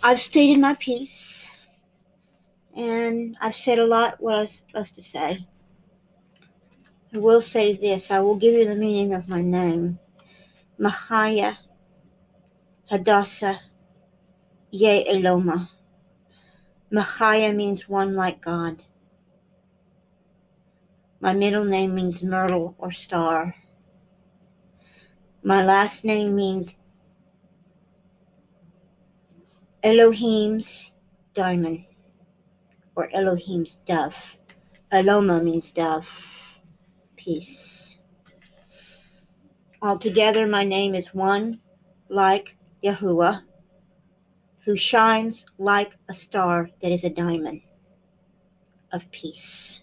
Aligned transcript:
I've 0.00 0.20
stated 0.20 0.60
my 0.60 0.74
piece, 0.74 1.50
and 2.76 3.36
I've 3.40 3.56
said 3.56 3.80
a 3.80 3.86
lot 3.86 4.20
what 4.20 4.36
I 4.36 4.40
was 4.42 4.64
supposed 4.66 4.94
to 4.94 5.02
say. 5.02 5.44
I 7.12 7.18
will 7.18 7.40
say 7.40 7.74
this 7.74 8.10
I 8.10 8.20
will 8.20 8.36
give 8.36 8.54
you 8.54 8.64
the 8.64 8.76
meaning 8.76 9.12
of 9.12 9.28
my 9.28 9.42
name. 9.42 9.98
Mahaya 10.78 11.56
Hadassah 12.88 13.60
Ye 14.70 15.04
Eloma. 15.08 15.68
Mahaya 16.92 17.54
means 17.54 17.88
one 17.88 18.14
like 18.14 18.40
God. 18.40 18.84
My 21.20 21.32
middle 21.32 21.64
name 21.64 21.96
means 21.96 22.22
myrtle 22.22 22.76
or 22.78 22.92
star. 22.92 23.56
My 25.42 25.64
last 25.64 26.04
name 26.04 26.36
means 26.36 26.76
Elohim's 29.82 30.90
diamond 31.34 31.84
or 32.96 33.08
Elohim's 33.12 33.76
dove. 33.86 34.36
Eloma 34.92 35.42
means 35.42 35.70
dove. 35.70 36.58
Peace. 37.16 37.98
Altogether, 39.80 40.48
my 40.48 40.64
name 40.64 40.96
is 40.96 41.14
one 41.14 41.60
like 42.08 42.56
Yahuwah, 42.82 43.42
who 44.64 44.76
shines 44.76 45.46
like 45.58 45.92
a 46.08 46.14
star 46.14 46.70
that 46.80 46.90
is 46.90 47.04
a 47.04 47.10
diamond 47.10 47.60
of 48.92 49.08
peace. 49.12 49.82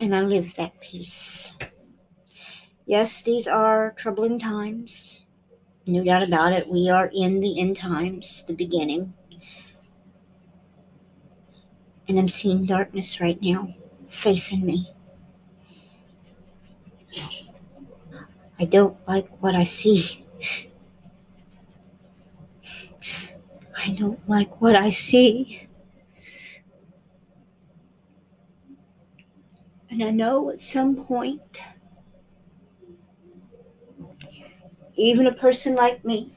And 0.00 0.14
I 0.14 0.22
live 0.22 0.54
that 0.54 0.80
peace. 0.80 1.50
Yes, 2.86 3.22
these 3.22 3.48
are 3.48 3.94
troubling 3.96 4.38
times. 4.38 5.24
No 5.90 6.04
doubt 6.04 6.22
about 6.22 6.52
it. 6.52 6.68
We 6.68 6.88
are 6.88 7.10
in 7.12 7.40
the 7.40 7.58
end 7.58 7.76
times, 7.76 8.44
the 8.46 8.52
beginning. 8.52 9.12
And 12.06 12.16
I'm 12.16 12.28
seeing 12.28 12.64
darkness 12.64 13.20
right 13.20 13.42
now 13.42 13.74
facing 14.08 14.64
me. 14.64 14.88
I 18.60 18.66
don't 18.66 18.96
like 19.08 19.26
what 19.42 19.56
I 19.56 19.64
see. 19.64 20.24
I 23.76 23.90
don't 23.90 24.20
like 24.28 24.60
what 24.60 24.76
I 24.76 24.90
see. 24.90 25.66
And 29.90 30.04
I 30.04 30.10
know 30.10 30.50
at 30.50 30.60
some 30.60 30.94
point, 30.94 31.58
even 35.00 35.26
a 35.26 35.32
person 35.32 35.74
like 35.74 36.04
me, 36.04 36.30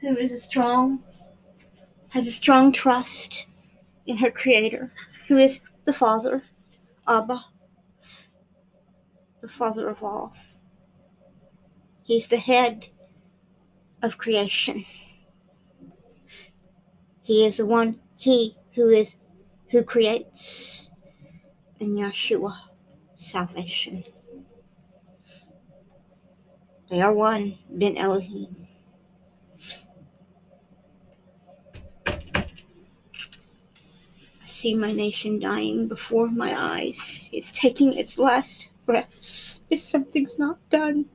who 0.00 0.16
is 0.16 0.32
a 0.32 0.38
strong, 0.38 1.02
has 2.08 2.26
a 2.26 2.32
strong 2.32 2.72
trust 2.72 3.46
in 4.06 4.16
her 4.16 4.30
Creator, 4.30 4.92
who 5.28 5.38
is 5.38 5.60
the 5.84 5.92
Father, 5.92 6.42
Abba, 7.06 7.44
the 9.40 9.48
Father 9.48 9.88
of 9.88 10.02
all. 10.02 10.34
He's 12.02 12.26
the 12.26 12.36
head 12.36 12.88
of 14.02 14.18
creation. 14.18 14.84
He 17.22 17.46
is 17.46 17.56
the 17.58 17.66
one, 17.66 18.00
He 18.16 18.56
who 18.74 18.90
is, 18.90 19.16
who 19.70 19.82
creates, 19.82 20.90
in 21.80 21.96
Yeshua, 21.96 22.54
salvation. 23.16 24.04
They 26.94 27.00
are 27.00 27.12
one, 27.12 27.58
Ben 27.68 27.96
Elohim. 27.96 28.68
I 32.06 32.46
see 34.46 34.76
my 34.76 34.92
nation 34.92 35.40
dying 35.40 35.88
before 35.88 36.28
my 36.28 36.54
eyes. 36.56 37.28
It's 37.32 37.50
taking 37.50 37.94
its 37.94 38.16
last 38.16 38.68
breaths 38.86 39.62
if 39.70 39.80
something's 39.80 40.38
not 40.38 40.60
done. 40.68 41.06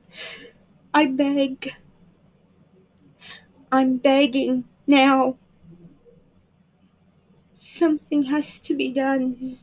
I 0.92 1.06
beg. 1.06 1.74
I'm 3.72 3.96
begging 3.96 4.64
now. 4.86 5.38
Something 7.54 8.24
has 8.24 8.58
to 8.58 8.76
be 8.76 8.92
done. 8.92 9.58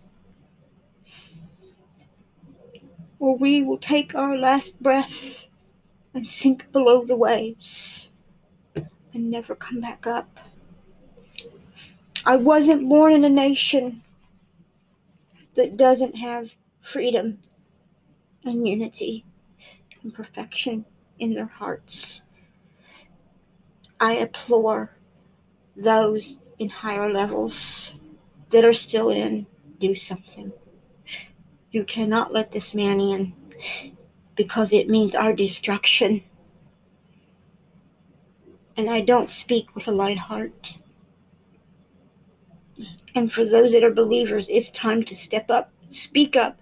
Or 3.19 3.37
we 3.37 3.61
will 3.61 3.77
take 3.77 4.15
our 4.15 4.35
last 4.35 4.81
breath 4.81 5.46
and 6.17 6.27
sink 6.27 6.71
below 6.71 7.05
the 7.05 7.15
waves 7.15 8.09
and 8.75 9.29
never 9.29 9.53
come 9.53 9.79
back 9.79 10.07
up. 10.07 10.39
I 12.25 12.37
wasn't 12.37 12.89
born 12.89 13.13
in 13.13 13.23
a 13.23 13.29
nation 13.29 14.01
that 15.53 15.77
doesn't 15.77 16.15
have 16.15 16.49
freedom 16.81 17.37
and 18.43 18.67
unity 18.67 19.25
and 20.01 20.11
perfection 20.11 20.85
in 21.19 21.35
their 21.35 21.45
hearts. 21.45 22.23
I 23.99 24.13
implore 24.13 24.97
those 25.75 26.39
in 26.57 26.69
higher 26.69 27.11
levels 27.11 27.93
that 28.49 28.65
are 28.65 28.73
still 28.73 29.11
in, 29.11 29.45
do 29.79 29.93
something. 29.93 30.51
You 31.69 31.83
cannot 31.83 32.33
let 32.33 32.51
this 32.51 32.73
man 32.73 32.99
in 32.99 33.33
because 34.37 34.71
it 34.71 34.87
means 34.87 35.15
our 35.15 35.33
destruction. 35.33 36.23
And 38.77 38.89
I 38.89 39.01
don't 39.01 39.29
speak 39.29 39.75
with 39.75 39.87
a 39.87 39.91
light 39.91 40.17
heart. 40.19 40.77
And 43.15 43.31
for 43.31 43.43
those 43.43 43.73
that 43.73 43.83
are 43.83 43.93
believers, 43.93 44.47
it's 44.49 44.69
time 44.69 45.03
to 45.03 45.15
step 45.15 45.49
up, 45.49 45.71
speak 45.89 46.35
up, 46.35 46.61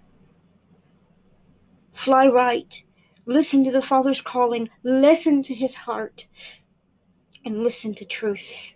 Fly 1.96 2.28
right. 2.28 2.82
Listen 3.24 3.64
to 3.64 3.72
the 3.72 3.80
Father's 3.80 4.20
calling. 4.20 4.68
Listen 4.82 5.42
to 5.42 5.54
his 5.54 5.74
heart. 5.74 6.26
And 7.44 7.64
listen 7.64 7.94
to 7.94 8.04
truth. 8.04 8.74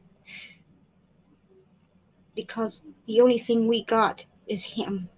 Because 2.35 2.81
the 3.07 3.21
only 3.21 3.39
thing 3.39 3.69
we 3.69 3.85
got 3.85 4.25
is 4.49 4.65
him. 4.65 5.11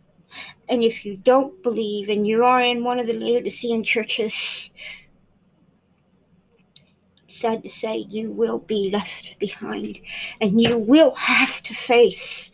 And 0.68 0.82
if 0.82 1.04
you 1.04 1.16
don't 1.16 1.62
believe 1.62 2.08
and 2.08 2.26
you 2.26 2.44
are 2.44 2.60
in 2.60 2.84
one 2.84 2.98
of 2.98 3.06
the 3.06 3.12
Laodicean 3.12 3.84
churches, 3.84 4.70
sad 7.28 7.62
to 7.62 7.68
say, 7.68 7.96
you 7.96 8.30
will 8.30 8.58
be 8.58 8.90
left 8.90 9.38
behind 9.38 10.00
and 10.40 10.60
you 10.60 10.78
will 10.78 11.14
have 11.14 11.62
to 11.62 11.74
face 11.74 12.50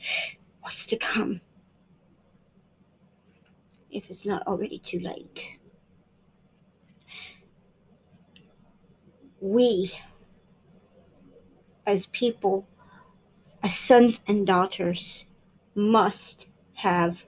what's 0.63 0.87
to 0.87 0.97
come 0.97 1.41
if 3.91 4.11
it's 4.11 4.27
not 4.27 4.47
already 4.47 4.79
too 4.79 5.01
late. 5.01 5.59
We, 9.41 9.93
as 11.87 12.07
people, 12.07 12.67
as 13.63 13.77
sons 13.77 14.21
and 14.27 14.47
daughters, 14.47 15.27
must 15.75 16.49
have 16.75 17.25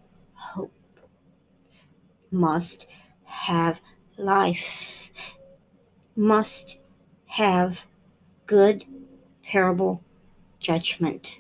must 2.31 2.87
have 3.25 3.81
life, 4.17 5.11
must 6.17 6.79
have 7.27 7.85
good 8.47 8.85
parable 9.45 10.03
judgment. 10.59 11.39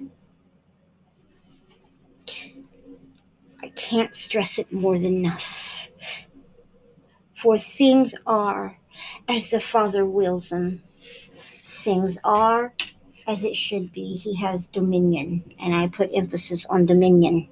I 3.62 3.68
can't 3.70 4.14
stress 4.14 4.58
it 4.58 4.72
more 4.72 4.98
than 4.98 5.16
enough. 5.16 5.88
For 7.36 7.58
things 7.58 8.14
are 8.26 8.78
as 9.28 9.50
the 9.50 9.60
Father 9.60 10.04
wills 10.04 10.50
them. 10.50 10.82
Things 11.64 12.18
are 12.24 12.74
as 13.26 13.44
it 13.44 13.54
should 13.54 13.92
be. 13.92 14.16
He 14.16 14.34
has 14.36 14.68
dominion, 14.68 15.54
and 15.58 15.74
I 15.74 15.88
put 15.88 16.10
emphasis 16.12 16.66
on 16.66 16.86
dominion. 16.86 17.48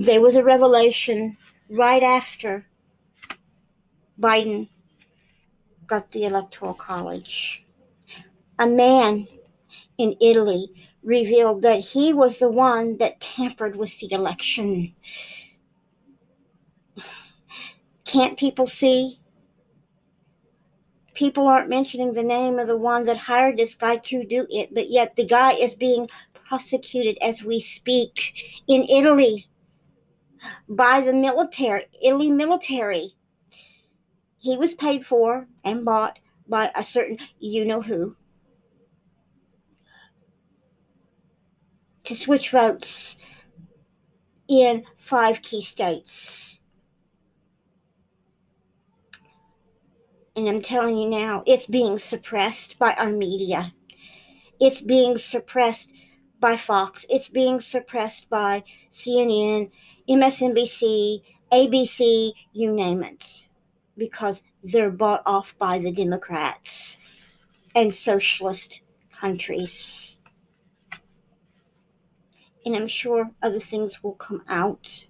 There 0.00 0.20
was 0.20 0.36
a 0.36 0.44
revelation 0.44 1.36
right 1.68 2.04
after 2.04 2.64
Biden 4.20 4.68
got 5.88 6.12
the 6.12 6.24
Electoral 6.24 6.74
College. 6.74 7.64
A 8.60 8.66
man 8.68 9.26
in 9.98 10.14
Italy 10.20 10.68
revealed 11.02 11.62
that 11.62 11.80
he 11.80 12.12
was 12.12 12.38
the 12.38 12.48
one 12.48 12.96
that 12.98 13.18
tampered 13.18 13.74
with 13.74 13.98
the 13.98 14.12
election. 14.12 14.94
Can't 18.04 18.38
people 18.38 18.68
see? 18.68 19.18
People 21.12 21.48
aren't 21.48 21.68
mentioning 21.68 22.12
the 22.12 22.22
name 22.22 22.60
of 22.60 22.68
the 22.68 22.76
one 22.76 23.04
that 23.06 23.16
hired 23.16 23.56
this 23.56 23.74
guy 23.74 23.96
to 23.96 24.22
do 24.22 24.46
it, 24.48 24.72
but 24.72 24.90
yet 24.90 25.16
the 25.16 25.26
guy 25.26 25.54
is 25.54 25.74
being 25.74 26.08
prosecuted 26.46 27.18
as 27.20 27.42
we 27.42 27.58
speak 27.58 28.62
in 28.68 28.84
Italy 28.84 29.48
by 30.68 31.00
the 31.00 31.12
military, 31.12 31.86
Italy 32.02 32.30
military. 32.30 33.14
He 34.38 34.56
was 34.56 34.74
paid 34.74 35.06
for 35.06 35.48
and 35.64 35.84
bought 35.84 36.18
by 36.46 36.70
a 36.74 36.84
certain 36.84 37.18
you 37.38 37.64
know 37.64 37.82
who 37.82 38.16
to 42.04 42.14
switch 42.14 42.50
votes 42.50 43.16
in 44.48 44.84
five 44.96 45.42
key 45.42 45.60
states. 45.60 46.58
And 50.34 50.48
I'm 50.48 50.62
telling 50.62 50.96
you 50.96 51.10
now, 51.10 51.42
it's 51.46 51.66
being 51.66 51.98
suppressed 51.98 52.78
by 52.78 52.94
our 52.94 53.10
media. 53.10 53.74
It's 54.60 54.80
being 54.80 55.18
suppressed 55.18 55.92
by 56.40 56.56
Fox. 56.56 57.04
It's 57.10 57.28
being 57.28 57.60
suppressed 57.60 58.30
by 58.30 58.64
CNN, 58.90 59.70
MSNBC, 60.08 61.22
ABC, 61.52 62.32
you 62.52 62.72
name 62.72 63.02
it, 63.02 63.48
because 63.96 64.42
they're 64.62 64.90
bought 64.90 65.22
off 65.26 65.54
by 65.58 65.78
the 65.78 65.92
Democrats 65.92 66.98
and 67.74 67.92
socialist 67.92 68.82
countries 69.12 70.18
and 72.68 72.76
I'm 72.76 72.88
sure 72.88 73.30
other 73.42 73.60
things 73.60 74.02
will 74.02 74.14
come 74.14 74.42
out. 74.46 75.06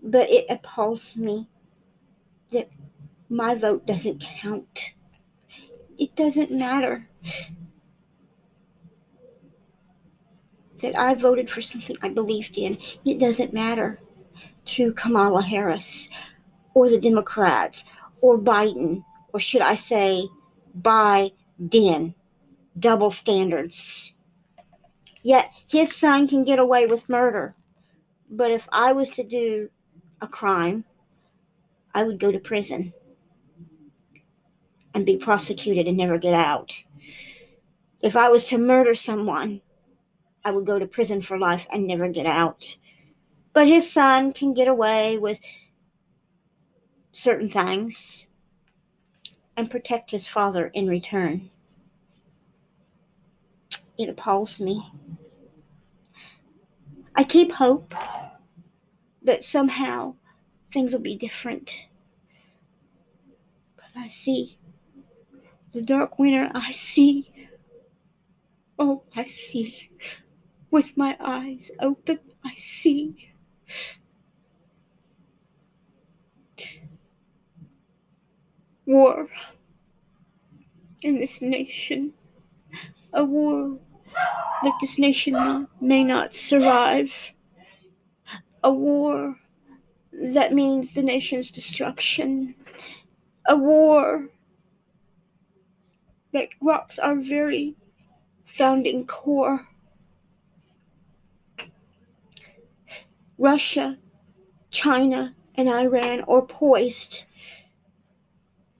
But 0.00 0.30
it 0.30 0.46
appalls 0.48 1.16
me 1.16 1.48
that 2.52 2.70
my 3.28 3.56
vote 3.56 3.84
doesn't 3.84 4.20
count. 4.20 4.92
It 5.98 6.14
doesn't 6.14 6.52
matter 6.52 7.08
that 10.82 10.98
I 10.98 11.14
voted 11.14 11.48
for 11.48 11.62
something 11.62 11.96
I 12.02 12.08
believed 12.08 12.58
in. 12.58 12.76
It 13.04 13.18
doesn't 13.18 13.52
matter 13.52 14.00
to 14.64 14.92
Kamala 14.92 15.42
Harris 15.42 16.08
or 16.74 16.88
the 16.88 17.00
Democrats 17.00 17.84
or 18.20 18.38
Biden, 18.38 19.04
or 19.32 19.40
should 19.40 19.62
I 19.62 19.74
say, 19.74 20.28
Biden. 20.80 22.14
Double 22.78 23.10
standards. 23.10 24.12
Yet 25.22 25.50
his 25.68 25.94
son 25.94 26.26
can 26.26 26.42
get 26.42 26.58
away 26.58 26.86
with 26.86 27.08
murder. 27.08 27.54
But 28.30 28.50
if 28.50 28.66
I 28.72 28.92
was 28.92 29.10
to 29.10 29.22
do 29.22 29.68
a 30.22 30.26
crime, 30.26 30.84
I 31.94 32.04
would 32.04 32.18
go 32.18 32.32
to 32.32 32.38
prison 32.38 32.94
and 34.94 35.04
be 35.04 35.18
prosecuted 35.18 35.86
and 35.86 35.96
never 35.96 36.16
get 36.18 36.34
out. 36.34 36.82
If 38.02 38.16
I 38.16 38.28
was 38.30 38.44
to 38.46 38.58
murder 38.58 38.94
someone, 38.94 39.60
I 40.44 40.50
would 40.50 40.66
go 40.66 40.78
to 40.78 40.86
prison 40.86 41.22
for 41.22 41.38
life 41.38 41.66
and 41.72 41.86
never 41.86 42.08
get 42.08 42.26
out. 42.26 42.76
But 43.52 43.68
his 43.68 43.90
son 43.90 44.32
can 44.32 44.54
get 44.54 44.68
away 44.68 45.18
with 45.18 45.40
certain 47.12 47.48
things 47.48 48.26
and 49.56 49.70
protect 49.70 50.10
his 50.10 50.26
father 50.26 50.68
in 50.68 50.88
return. 50.88 51.50
It 53.98 54.08
appalls 54.08 54.58
me. 54.58 54.90
I 57.14 57.24
keep 57.24 57.52
hope 57.52 57.94
that 59.22 59.44
somehow 59.44 60.14
things 60.72 60.92
will 60.92 61.00
be 61.00 61.16
different. 61.16 61.86
But 63.76 63.84
I 63.94 64.08
see 64.08 64.58
the 65.72 65.82
dark 65.82 66.18
winter, 66.18 66.50
I 66.54 66.72
see. 66.72 67.30
Oh, 68.78 69.02
I 69.14 69.26
see. 69.26 69.90
With 70.72 70.96
my 70.96 71.16
eyes 71.20 71.70
open, 71.78 72.18
I 72.44 72.54
see. 72.56 73.32
War 78.84 79.28
in 81.02 81.20
this 81.20 81.40
nation 81.40 82.14
a 83.12 83.24
war 83.24 83.78
that 84.62 84.78
this 84.80 84.98
nation 84.98 85.68
may 85.80 86.04
not 86.04 86.34
survive, 86.34 87.12
a 88.64 88.72
war 88.72 89.36
that 90.12 90.52
means 90.52 90.92
the 90.92 91.02
nation's 91.02 91.50
destruction, 91.50 92.54
a 93.46 93.56
war 93.56 94.28
that 96.32 96.48
rocks 96.60 96.98
our 96.98 97.16
very 97.16 97.74
founding 98.46 99.06
core. 99.06 99.68
Russia, 103.42 103.98
China, 104.70 105.34
and 105.56 105.68
Iran 105.68 106.20
are 106.28 106.42
poised 106.42 107.24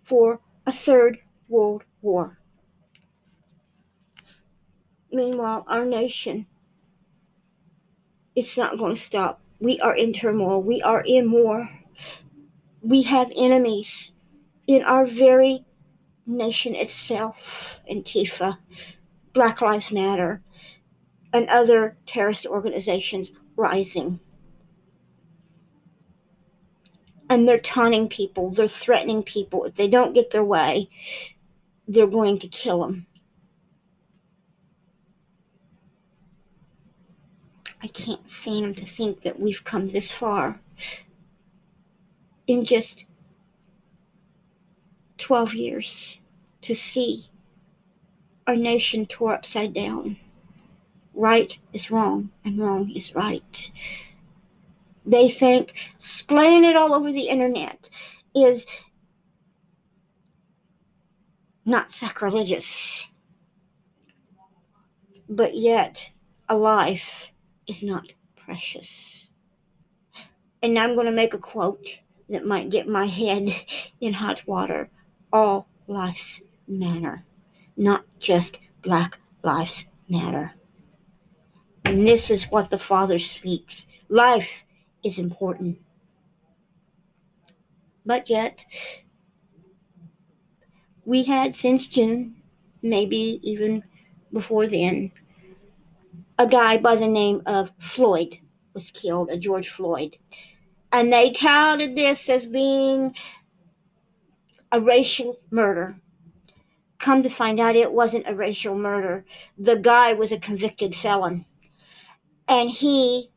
for 0.05 0.39
a 0.65 0.71
third 0.71 1.19
world 1.49 1.83
war. 2.01 2.39
Meanwhile, 5.11 5.65
our 5.67 5.85
nation, 5.85 6.47
it's 8.37 8.57
not 8.57 8.79
going 8.79 8.95
to 8.95 9.01
stop. 9.01 9.41
We 9.59 9.81
are 9.81 9.97
in 9.97 10.13
turmoil. 10.13 10.63
We 10.63 10.81
are 10.83 11.03
in 11.05 11.33
war. 11.33 11.69
We 12.83 13.03
have 13.03 13.33
enemies 13.35 14.13
in 14.69 14.85
our 14.85 15.07
very 15.07 15.65
nation 16.25 16.77
itself, 16.77 17.81
Antifa, 17.91 18.59
Black 19.33 19.61
Lives 19.61 19.91
Matter, 19.91 20.41
and 21.33 21.49
other 21.49 21.97
terrorist 22.07 22.47
organizations 22.47 23.33
rising. 23.57 24.21
And 27.33 27.49
they're 27.49 27.57
taunting 27.57 28.09
people, 28.09 28.51
they're 28.51 28.69
threatening 28.69 29.23
people. 29.23 29.65
If 29.65 29.77
they 29.77 29.89
don't 29.89 30.13
get 30.13 30.33
their 30.33 30.45
way, 30.45 30.91
they're 31.89 32.07
going 32.07 32.37
to 32.41 32.47
kill 32.47 32.83
them. 32.83 33.07
I 37.83 37.87
can't 37.87 38.31
fathom 38.31 38.75
to 38.75 38.85
think 38.85 39.23
that 39.23 39.41
we've 39.41 39.65
come 39.65 39.89
this 39.89 40.13
far 40.13 40.61
in 42.49 42.67
just 42.67 43.07
12 45.17 45.55
years 45.55 46.21
to 46.61 46.75
see 46.75 47.31
our 48.47 48.57
nation 48.57 49.07
tore 49.07 49.33
upside 49.33 49.73
down. 49.73 50.19
Right 51.15 51.59
is 51.73 51.91
wrong, 51.91 52.31
and 52.45 52.59
wrong 52.59 52.91
is 52.91 53.15
right. 53.15 53.73
They 55.05 55.29
think 55.29 55.75
splaying 55.97 56.65
it 56.65 56.77
all 56.77 56.95
over 56.95 57.11
the 57.11 57.29
internet 57.29 57.91
is 58.35 58.67
not 61.65 61.91
sacrilegious. 61.91 63.09
But 65.29 65.57
yet, 65.57 66.11
a 66.49 66.57
life 66.57 67.31
is 67.67 67.83
not 67.83 68.13
precious. 68.37 69.29
And 70.63 70.79
I'm 70.79 70.95
going 70.95 71.07
to 71.07 71.13
make 71.13 71.35
a 71.35 71.39
quote 71.39 71.99
that 72.29 72.47
might 72.47 72.71
get 72.71 72.87
my 72.87 73.07
head 73.07 73.51
in 74.01 74.13
hot 74.13 74.43
water. 74.47 74.91
All 75.33 75.67
lives 75.87 76.43
matter, 76.69 77.25
not 77.77 78.05
just 78.19 78.59
Black 78.83 79.19
Lives 79.43 79.87
Matter. 80.09 80.53
And 81.85 82.07
this 82.07 82.31
is 82.31 82.45
what 82.45 82.71
the 82.71 82.79
Father 82.79 83.19
speaks 83.19 83.87
life 84.09 84.65
is 85.05 85.19
important. 85.19 85.79
But 88.05 88.29
yet, 88.29 88.65
we 91.05 91.23
had 91.23 91.55
since 91.55 91.89
June, 91.89 92.37
maybe 92.83 93.41
even 93.43 93.83
before 94.33 94.67
then, 94.67 95.13
a 96.39 96.47
guy 96.47 96.79
by 96.79 96.97
the 96.97 97.09
name 97.09 97.43
of 97.47 97.71
Floyd 97.79 98.39
was 98.75 98.91
killed, 98.91 99.31
a 99.31 99.37
George 99.37 99.69
Floyd. 99.69 100.17
And 100.91 101.13
they 101.13 101.31
touted 101.31 101.97
this 101.97 102.29
as 102.29 102.47
being 102.47 103.15
a 104.71 104.81
racial 104.81 105.39
murder. 105.51 105.97
Come 106.99 107.23
to 107.23 107.29
find 107.29 107.61
out, 107.61 107.77
it 107.77 107.93
wasn't 107.93 108.29
a 108.29 108.35
racial 108.35 108.77
murder. 108.77 109.25
The 109.59 109.77
guy 109.77 110.13
was 110.13 110.33
a 110.33 110.39
convicted 110.39 110.95
felon. 110.95 111.45
And 112.49 112.71
he 112.71 113.32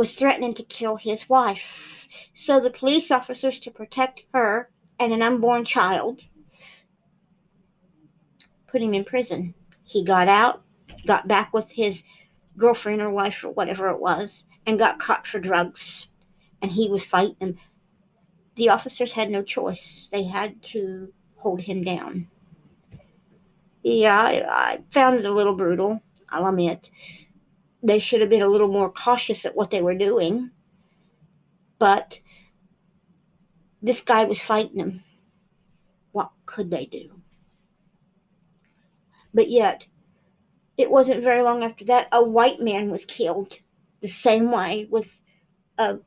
was 0.00 0.14
threatening 0.14 0.54
to 0.54 0.62
kill 0.62 0.96
his 0.96 1.28
wife. 1.28 2.08
So 2.32 2.58
the 2.58 2.70
police 2.70 3.10
officers, 3.10 3.60
to 3.60 3.70
protect 3.70 4.22
her 4.32 4.70
and 4.98 5.12
an 5.12 5.20
unborn 5.20 5.66
child, 5.66 6.22
put 8.66 8.80
him 8.80 8.94
in 8.94 9.04
prison. 9.04 9.52
He 9.84 10.02
got 10.02 10.26
out, 10.26 10.62
got 11.04 11.28
back 11.28 11.52
with 11.52 11.70
his 11.70 12.02
girlfriend 12.56 13.02
or 13.02 13.10
wife 13.10 13.44
or 13.44 13.50
whatever 13.50 13.90
it 13.90 14.00
was 14.00 14.46
and 14.64 14.78
got 14.78 14.98
caught 14.98 15.26
for 15.26 15.38
drugs. 15.38 16.08
And 16.62 16.70
he 16.70 16.88
was 16.88 17.04
fighting 17.04 17.36
them. 17.38 17.58
The 18.54 18.70
officers 18.70 19.12
had 19.12 19.28
no 19.28 19.42
choice, 19.42 20.08
they 20.10 20.22
had 20.22 20.62
to 20.72 21.12
hold 21.36 21.60
him 21.60 21.84
down. 21.84 22.26
Yeah, 23.82 24.18
I, 24.18 24.44
I 24.48 24.78
found 24.92 25.18
it 25.18 25.26
a 25.26 25.30
little 25.30 25.54
brutal, 25.54 26.00
I'll 26.30 26.46
admit. 26.46 26.88
They 27.82 27.98
should 27.98 28.20
have 28.20 28.30
been 28.30 28.42
a 28.42 28.48
little 28.48 28.68
more 28.68 28.90
cautious 28.90 29.44
at 29.44 29.56
what 29.56 29.70
they 29.70 29.82
were 29.82 29.94
doing. 29.94 30.50
But 31.78 32.20
this 33.82 34.02
guy 34.02 34.24
was 34.24 34.40
fighting 34.40 34.76
them. 34.76 35.02
What 36.12 36.30
could 36.46 36.70
they 36.70 36.86
do? 36.86 37.20
But 39.32 39.48
yet, 39.48 39.86
it 40.76 40.90
wasn't 40.90 41.22
very 41.22 41.42
long 41.42 41.62
after 41.62 41.84
that, 41.86 42.08
a 42.12 42.22
white 42.22 42.60
man 42.60 42.90
was 42.90 43.04
killed 43.04 43.58
the 44.00 44.08
same 44.08 44.50
way 44.50 44.86
with 44.90 45.20
a 45.78 45.98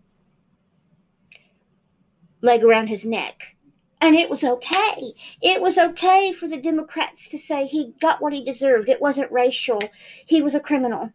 leg 2.42 2.64
around 2.64 2.88
his 2.88 3.06
neck. 3.06 3.56
And 4.02 4.16
it 4.16 4.30
was 4.30 4.44
okay. 4.44 5.14
It 5.42 5.62
was 5.62 5.78
okay 5.78 6.34
for 6.34 6.48
the 6.48 6.58
Democrats 6.58 7.30
to 7.30 7.38
say 7.38 7.66
he 7.66 7.94
got 8.02 8.22
what 8.22 8.34
he 8.34 8.44
deserved. 8.44 8.90
It 8.90 9.02
wasn't 9.02 9.32
racial. 9.32 9.80
He 10.26 10.42
was 10.42 10.54
a 10.54 10.60
criminal. 10.60 11.12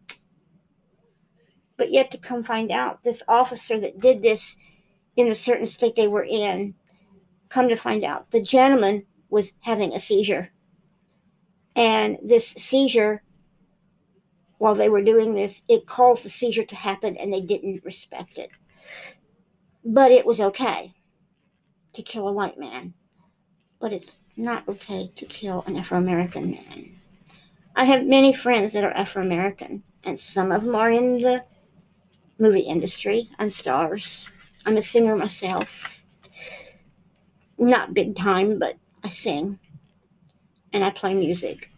But 1.79 1.93
yet 1.93 2.11
to 2.11 2.17
come 2.17 2.43
find 2.43 2.71
out, 2.71 3.03
this 3.05 3.23
officer 3.29 3.79
that 3.79 4.01
did 4.01 4.21
this 4.21 4.57
in 5.15 5.29
the 5.29 5.33
certain 5.33 5.65
state 5.65 5.95
they 5.95 6.09
were 6.09 6.25
in, 6.25 6.75
come 7.47 7.69
to 7.69 7.77
find 7.77 8.03
out, 8.03 8.29
the 8.31 8.41
gentleman 8.41 9.05
was 9.29 9.53
having 9.61 9.93
a 9.93 9.99
seizure. 9.99 10.51
And 11.77 12.17
this 12.21 12.45
seizure, 12.45 13.23
while 14.57 14.75
they 14.75 14.89
were 14.89 15.01
doing 15.01 15.33
this, 15.33 15.63
it 15.69 15.87
caused 15.87 16.25
the 16.25 16.29
seizure 16.29 16.65
to 16.65 16.75
happen 16.75 17.15
and 17.15 17.31
they 17.31 17.39
didn't 17.39 17.85
respect 17.85 18.37
it. 18.37 18.49
But 19.85 20.11
it 20.11 20.25
was 20.25 20.41
okay 20.41 20.93
to 21.93 22.01
kill 22.03 22.27
a 22.27 22.33
white 22.33 22.59
man. 22.59 22.93
But 23.79 23.93
it's 23.93 24.19
not 24.35 24.67
okay 24.67 25.13
to 25.15 25.25
kill 25.25 25.63
an 25.65 25.77
Afro 25.77 25.97
American 25.97 26.51
man. 26.51 26.99
I 27.77 27.85
have 27.85 28.03
many 28.05 28.33
friends 28.33 28.73
that 28.73 28.83
are 28.83 28.91
Afro 28.91 29.23
American, 29.23 29.81
and 30.03 30.19
some 30.19 30.51
of 30.51 30.65
them 30.65 30.75
are 30.75 30.91
in 30.91 31.21
the 31.21 31.45
movie 32.39 32.61
industry. 32.61 33.29
I'm 33.37 33.51
stars. 33.51 34.29
I'm 34.65 34.77
a 34.77 34.81
singer 34.81 35.15
myself. 35.15 36.01
Not 37.57 37.93
big 37.93 38.15
time, 38.15 38.57
but 38.57 38.77
I 39.03 39.09
sing 39.09 39.59
and 40.73 40.83
I 40.83 40.89
play 40.89 41.13
music. 41.13 41.69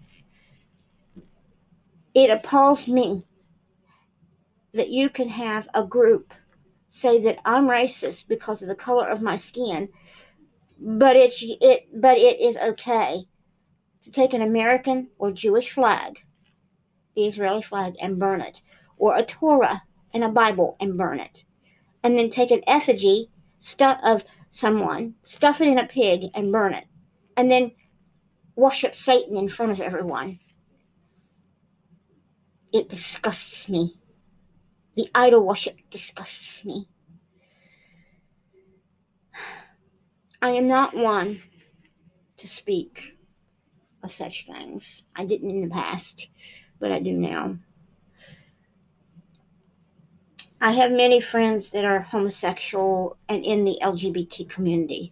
It 2.13 2.29
appalls 2.29 2.87
me 2.87 3.25
that 4.73 4.89
you 4.89 5.09
can 5.09 5.29
have 5.29 5.67
a 5.73 5.83
group 5.83 6.33
say 6.89 7.21
that 7.21 7.39
I'm 7.45 7.67
racist 7.67 8.27
because 8.27 8.61
of 8.61 8.67
the 8.67 8.75
color 8.75 9.07
of 9.07 9.21
my 9.21 9.37
skin, 9.37 9.89
but 10.79 11.15
it's 11.15 11.41
it 11.41 11.87
but 12.01 12.17
it 12.17 12.39
is 12.39 12.57
okay 12.57 13.23
to 14.01 14.11
take 14.11 14.33
an 14.33 14.41
American 14.41 15.09
or 15.17 15.31
Jewish 15.31 15.71
flag, 15.71 16.21
the 17.15 17.27
Israeli 17.27 17.61
flag, 17.61 17.95
and 18.01 18.19
burn 18.19 18.41
it, 18.41 18.61
or 18.97 19.15
a 19.15 19.23
Torah 19.23 19.83
and 20.13 20.23
a 20.23 20.29
Bible 20.29 20.77
and 20.79 20.97
burn 20.97 21.19
it. 21.19 21.43
And 22.03 22.17
then 22.17 22.29
take 22.29 22.51
an 22.51 22.61
effigy 22.67 23.29
stuff 23.59 23.99
of 24.03 24.23
someone, 24.49 25.15
stuff 25.23 25.61
it 25.61 25.67
in 25.67 25.77
a 25.77 25.87
pig 25.87 26.29
and 26.33 26.51
burn 26.51 26.73
it. 26.73 26.85
And 27.37 27.51
then 27.51 27.71
worship 28.55 28.95
Satan 28.95 29.37
in 29.37 29.49
front 29.49 29.71
of 29.71 29.81
everyone. 29.81 30.39
It 32.73 32.89
disgusts 32.89 33.69
me. 33.69 33.97
The 34.95 35.09
idol 35.15 35.45
worship 35.45 35.77
disgusts 35.89 36.65
me. 36.65 36.89
I 40.41 40.51
am 40.51 40.67
not 40.67 40.93
one 40.93 41.39
to 42.37 42.47
speak 42.47 43.17
of 44.03 44.11
such 44.11 44.47
things. 44.47 45.03
I 45.15 45.25
didn't 45.25 45.51
in 45.51 45.61
the 45.61 45.69
past, 45.73 46.29
but 46.79 46.91
I 46.91 46.99
do 46.99 47.13
now. 47.13 47.57
I 50.63 50.73
have 50.73 50.91
many 50.91 51.19
friends 51.19 51.71
that 51.71 51.85
are 51.85 52.01
homosexual 52.01 53.17
and 53.27 53.43
in 53.43 53.65
the 53.65 53.79
LGBT 53.81 54.47
community. 54.47 55.11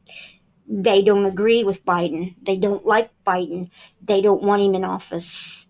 They 0.68 1.02
don't 1.02 1.26
agree 1.26 1.64
with 1.64 1.84
Biden. 1.84 2.36
They 2.44 2.56
don't 2.56 2.86
like 2.86 3.10
Biden. 3.26 3.72
They 4.04 4.22
don't 4.22 4.44
want 4.44 4.62
him 4.62 4.76
in 4.76 4.84
office. 4.84 5.68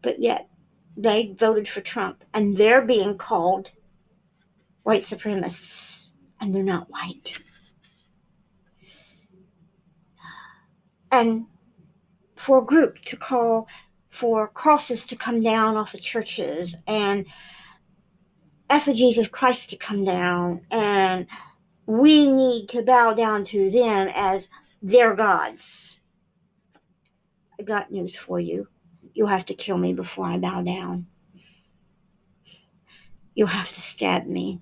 But 0.00 0.18
yet, 0.18 0.48
they 0.96 1.36
voted 1.38 1.68
for 1.68 1.82
Trump 1.82 2.24
and 2.32 2.56
they're 2.56 2.80
being 2.80 3.18
called 3.18 3.70
white 4.82 5.02
supremacists, 5.02 6.08
and 6.40 6.54
they're 6.54 6.62
not 6.62 6.90
white. 6.90 7.38
And 11.12 11.46
for 12.36 12.62
a 12.62 12.64
group 12.64 12.98
to 13.02 13.16
call 13.18 13.68
for 14.08 14.48
crosses 14.48 15.04
to 15.04 15.16
come 15.16 15.42
down 15.42 15.76
off 15.76 15.92
of 15.92 16.00
churches 16.00 16.74
and 16.86 17.26
effigies 18.70 19.18
of 19.18 19.32
Christ 19.32 19.70
to 19.70 19.76
come 19.76 20.04
down, 20.04 20.64
and 20.70 21.26
we 21.86 22.30
need 22.30 22.68
to 22.70 22.82
bow 22.82 23.12
down 23.12 23.44
to 23.46 23.70
them 23.70 24.08
as 24.14 24.48
their 24.80 25.14
gods. 25.14 26.00
I 27.58 27.64
got 27.64 27.90
news 27.90 28.16
for 28.16 28.40
you. 28.40 28.68
You'll 29.12 29.28
have 29.28 29.46
to 29.46 29.54
kill 29.54 29.76
me 29.76 29.92
before 29.92 30.26
I 30.26 30.38
bow 30.38 30.62
down. 30.62 31.06
You'll 33.34 33.48
have 33.48 33.72
to 33.72 33.80
stab 33.80 34.26
me 34.26 34.60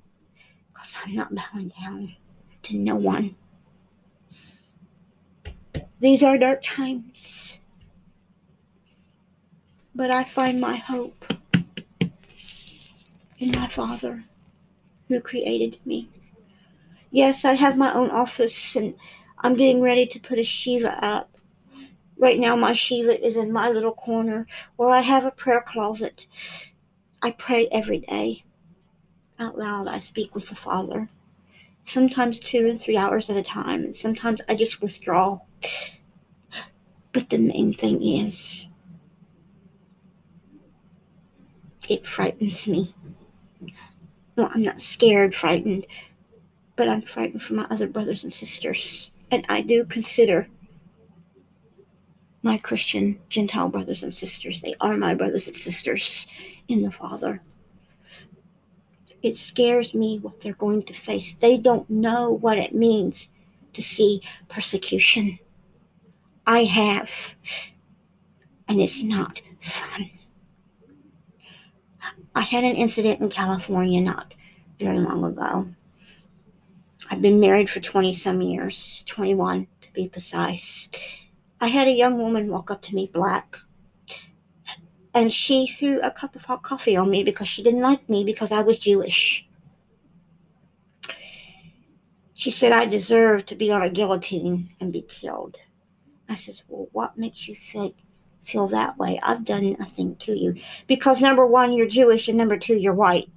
because 0.72 0.94
I'm 1.04 1.14
not 1.14 1.34
bowing 1.34 1.72
down 1.80 2.16
to 2.64 2.76
no 2.76 2.96
one. 2.96 3.36
These 6.00 6.22
are 6.22 6.38
dark 6.38 6.62
times, 6.62 7.60
but 9.94 10.10
I 10.10 10.24
find 10.24 10.60
my 10.60 10.76
hope 10.76 11.34
in 13.38 13.52
my 13.52 13.68
Father 13.68 14.24
who 15.08 15.20
created 15.20 15.78
me. 15.84 16.08
Yes, 17.10 17.44
I 17.44 17.54
have 17.54 17.76
my 17.76 17.92
own 17.94 18.10
office 18.10 18.76
and 18.76 18.94
I'm 19.38 19.54
getting 19.54 19.80
ready 19.80 20.06
to 20.06 20.20
put 20.20 20.38
a 20.38 20.44
Shiva 20.44 21.02
up. 21.04 21.36
Right 22.18 22.38
now, 22.38 22.56
my 22.56 22.74
Shiva 22.74 23.24
is 23.24 23.36
in 23.36 23.52
my 23.52 23.70
little 23.70 23.92
corner 23.92 24.46
where 24.76 24.90
I 24.90 25.00
have 25.00 25.24
a 25.24 25.30
prayer 25.30 25.64
closet. 25.66 26.26
I 27.22 27.30
pray 27.30 27.68
every 27.68 28.00
day. 28.00 28.44
Out 29.38 29.56
loud, 29.56 29.86
I 29.86 30.00
speak 30.00 30.34
with 30.34 30.48
the 30.48 30.56
Father. 30.56 31.08
Sometimes 31.84 32.40
two 32.40 32.66
and 32.66 32.80
three 32.80 32.96
hours 32.96 33.30
at 33.30 33.36
a 33.36 33.42
time, 33.42 33.84
and 33.84 33.96
sometimes 33.96 34.42
I 34.48 34.56
just 34.56 34.82
withdraw. 34.82 35.38
But 37.12 37.30
the 37.30 37.38
main 37.38 37.72
thing 37.72 38.02
is, 38.02 38.68
it 41.88 42.06
frightens 42.06 42.66
me 42.66 42.94
I'm 44.46 44.62
not 44.62 44.80
scared, 44.80 45.34
frightened, 45.34 45.86
but 46.76 46.88
I'm 46.88 47.02
frightened 47.02 47.42
for 47.42 47.54
my 47.54 47.66
other 47.70 47.88
brothers 47.88 48.24
and 48.24 48.32
sisters. 48.32 49.10
And 49.30 49.44
I 49.48 49.62
do 49.62 49.84
consider 49.84 50.48
my 52.42 52.58
Christian 52.58 53.18
Gentile 53.28 53.68
brothers 53.68 54.02
and 54.02 54.14
sisters, 54.14 54.60
they 54.62 54.74
are 54.80 54.96
my 54.96 55.14
brothers 55.14 55.48
and 55.48 55.56
sisters 55.56 56.26
in 56.68 56.82
the 56.82 56.90
Father. 56.90 57.42
It 59.22 59.36
scares 59.36 59.94
me 59.94 60.20
what 60.20 60.40
they're 60.40 60.52
going 60.54 60.84
to 60.84 60.94
face. 60.94 61.34
They 61.34 61.58
don't 61.58 61.88
know 61.90 62.32
what 62.32 62.58
it 62.58 62.74
means 62.74 63.28
to 63.72 63.82
see 63.82 64.22
persecution. 64.48 65.38
I 66.46 66.64
have, 66.64 67.10
and 68.68 68.80
it's 68.80 69.02
not 69.02 69.40
fun. 69.60 70.10
I 72.38 72.42
had 72.42 72.62
an 72.62 72.76
incident 72.76 73.20
in 73.20 73.30
California 73.30 74.00
not 74.00 74.32
very 74.78 75.00
long 75.00 75.24
ago. 75.24 75.74
I've 77.10 77.20
been 77.20 77.40
married 77.40 77.68
for 77.68 77.80
20 77.80 78.12
some 78.12 78.40
years, 78.40 79.02
21 79.08 79.66
to 79.80 79.92
be 79.92 80.08
precise. 80.08 80.88
I 81.60 81.66
had 81.66 81.88
a 81.88 81.92
young 81.92 82.16
woman 82.16 82.48
walk 82.48 82.70
up 82.70 82.80
to 82.82 82.94
me, 82.94 83.10
black, 83.12 83.56
and 85.14 85.32
she 85.32 85.66
threw 85.66 86.00
a 86.00 86.12
cup 86.12 86.36
of 86.36 86.44
hot 86.44 86.62
coffee 86.62 86.94
on 86.94 87.10
me 87.10 87.24
because 87.24 87.48
she 87.48 87.64
didn't 87.64 87.80
like 87.80 88.08
me 88.08 88.22
because 88.22 88.52
I 88.52 88.60
was 88.60 88.78
Jewish. 88.78 89.44
She 92.34 92.52
said 92.52 92.70
I 92.70 92.86
deserved 92.86 93.48
to 93.48 93.56
be 93.56 93.72
on 93.72 93.82
a 93.82 93.90
guillotine 93.90 94.70
and 94.78 94.92
be 94.92 95.02
killed. 95.02 95.56
I 96.28 96.36
says, 96.36 96.62
Well, 96.68 96.86
what 96.92 97.18
makes 97.18 97.48
you 97.48 97.56
think 97.56 97.96
feel 98.48 98.66
that 98.68 98.96
way. 98.98 99.20
I've 99.22 99.44
done 99.44 99.76
nothing 99.78 100.16
to 100.16 100.32
you. 100.32 100.54
Because 100.86 101.20
number 101.20 101.46
one, 101.46 101.72
you're 101.72 101.88
Jewish, 101.88 102.28
and 102.28 102.38
number 102.38 102.58
two, 102.58 102.76
you're 102.76 102.94
white. 102.94 103.30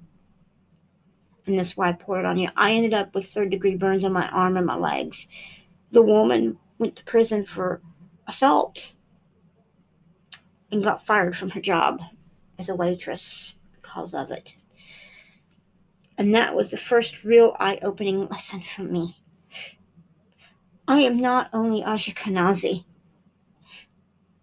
And 1.46 1.58
that's 1.58 1.76
why 1.76 1.90
I 1.90 1.92
poured 1.92 2.20
it 2.20 2.26
on 2.26 2.38
you. 2.38 2.48
I 2.56 2.72
ended 2.72 2.94
up 2.94 3.14
with 3.14 3.28
third 3.28 3.50
degree 3.50 3.76
burns 3.76 4.04
on 4.04 4.12
my 4.12 4.28
arm 4.28 4.56
and 4.56 4.66
my 4.66 4.76
legs. 4.76 5.28
The 5.90 6.02
woman 6.02 6.58
went 6.78 6.96
to 6.96 7.04
prison 7.04 7.44
for 7.44 7.82
assault 8.26 8.94
and 10.70 10.82
got 10.82 11.04
fired 11.04 11.36
from 11.36 11.50
her 11.50 11.60
job 11.60 12.00
as 12.58 12.68
a 12.68 12.74
waitress 12.74 13.56
because 13.74 14.14
of 14.14 14.30
it. 14.30 14.56
And 16.16 16.34
that 16.34 16.54
was 16.54 16.70
the 16.70 16.76
first 16.76 17.24
real 17.24 17.56
eye 17.58 17.78
opening 17.82 18.26
lesson 18.28 18.62
for 18.62 18.82
me. 18.82 19.18
I 20.88 21.00
am 21.00 21.18
not 21.18 21.50
only 21.52 21.82
Ashkenazi, 21.82 22.84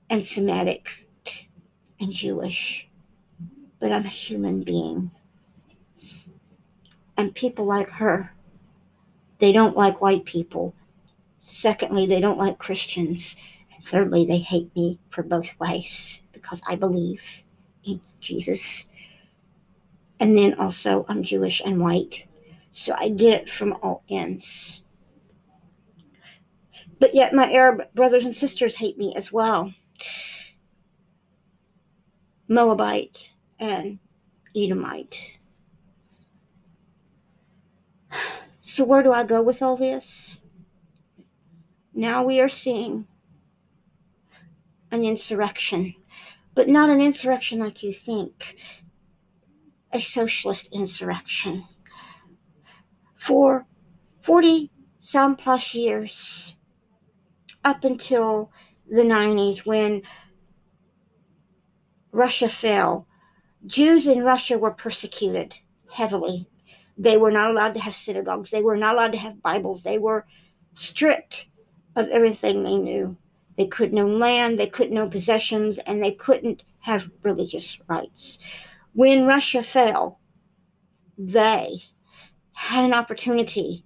and 0.10 0.26
Semitic 0.26 1.08
and 2.00 2.12
Jewish. 2.12 2.88
but 3.80 3.92
I'm 3.92 4.06
a 4.06 4.10
human 4.10 4.64
being. 4.64 5.10
And 7.18 7.34
people 7.34 7.66
like 7.66 7.90
her, 7.90 8.34
they 9.40 9.52
don't 9.52 9.78
like 9.78 10.02
white 10.02 10.26
people. 10.26 10.74
Secondly, 11.40 12.06
they 12.06 12.20
don't 12.20 12.38
like 12.38 12.58
Christians. 12.58 13.36
And 13.74 13.86
thirdly, 13.86 14.26
they 14.26 14.38
hate 14.38 14.74
me 14.76 15.00
for 15.10 15.24
both 15.24 15.58
ways 15.60 16.22
because 16.34 16.62
I 16.68 16.76
believe 16.76 17.22
in 17.86 18.02
Jesus. 18.20 18.90
And 20.20 20.38
then 20.38 20.56
also, 20.56 21.06
I'm 21.08 21.24
Jewish 21.24 21.62
and 21.62 21.80
white. 21.80 22.26
So 22.72 22.94
I 22.98 23.10
get 23.10 23.34
it 23.34 23.50
from 23.50 23.74
all 23.82 24.04
ends. 24.10 24.84
But 27.00 27.16
yet, 27.16 27.34
my 27.34 27.52
Arab 27.52 27.84
brothers 27.96 28.26
and 28.26 28.36
sisters 28.36 28.76
hate 28.76 28.98
me 28.98 29.14
as 29.16 29.32
well. 29.32 29.74
Moabite 32.48 33.34
and 33.60 34.00
Edomite. 34.56 35.40
So, 38.62 38.86
where 38.86 39.04
do 39.04 39.12
I 39.12 39.24
go 39.24 39.42
with 39.42 39.62
all 39.62 39.76
this? 39.76 40.38
Now 41.94 42.24
we 42.24 42.40
are 42.40 42.50
seeing 42.50 43.08
an 44.92 45.04
insurrection, 45.04 45.96
but 46.56 46.68
not 46.68 46.90
an 46.90 47.02
insurrection 47.02 47.60
like 47.60 47.84
you 47.84 47.94
think, 47.94 48.58
a 49.92 50.00
socialist 50.00 50.70
insurrection. 50.72 51.66
For 53.16 53.66
40 54.22 54.72
some 55.00 55.36
plus 55.36 55.74
years, 55.74 56.56
up 57.64 57.84
until 57.84 58.52
the 58.90 59.04
90s 59.04 59.66
when 59.66 60.02
Russia 62.12 62.50
fell, 62.50 63.08
Jews 63.66 64.08
in 64.08 64.24
Russia 64.24 64.58
were 64.58 64.72
persecuted 64.72 65.58
heavily. 65.92 66.48
They 66.98 67.18
were 67.18 67.32
not 67.32 67.52
allowed 67.52 67.74
to 67.76 67.80
have 67.80 67.96
synagogues. 67.96 68.50
They 68.50 68.62
were 68.62 68.78
not 68.78 68.96
allowed 68.96 69.12
to 69.14 69.18
have 69.18 69.42
Bibles. 69.42 69.84
They 69.84 69.98
were 69.98 70.26
stripped 70.74 71.48
of 71.96 72.08
everything 72.10 72.64
they 72.64 72.78
knew. 72.78 73.18
They 73.58 73.68
couldn't 73.68 74.00
own 74.00 74.20
land, 74.20 74.58
they 74.58 74.68
couldn't 74.68 74.98
own 74.98 75.10
possessions, 75.10 75.80
and 75.80 76.02
they 76.02 76.14
couldn't 76.14 76.64
have 76.80 77.10
religious 77.24 77.78
rights. 77.90 78.40
When 78.94 79.26
Russia 79.26 79.64
fell, 79.64 80.20
they 81.18 81.80
had 82.54 82.86
an 82.86 82.94
opportunity 82.94 83.86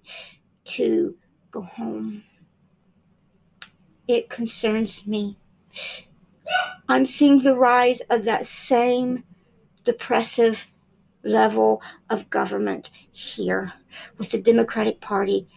to 0.66 1.16
go 1.50 1.62
home. 1.62 2.22
It 4.06 4.28
concerns 4.28 5.06
me. 5.06 5.38
I'm 6.88 7.06
seeing 7.06 7.42
the 7.42 7.54
rise 7.54 8.00
of 8.10 8.24
that 8.24 8.46
same 8.46 9.24
depressive 9.84 10.66
level 11.22 11.80
of 12.10 12.28
government 12.30 12.90
here 13.12 13.72
with 14.18 14.30
the 14.30 14.40
Democratic 14.40 15.00
Party, 15.00 15.48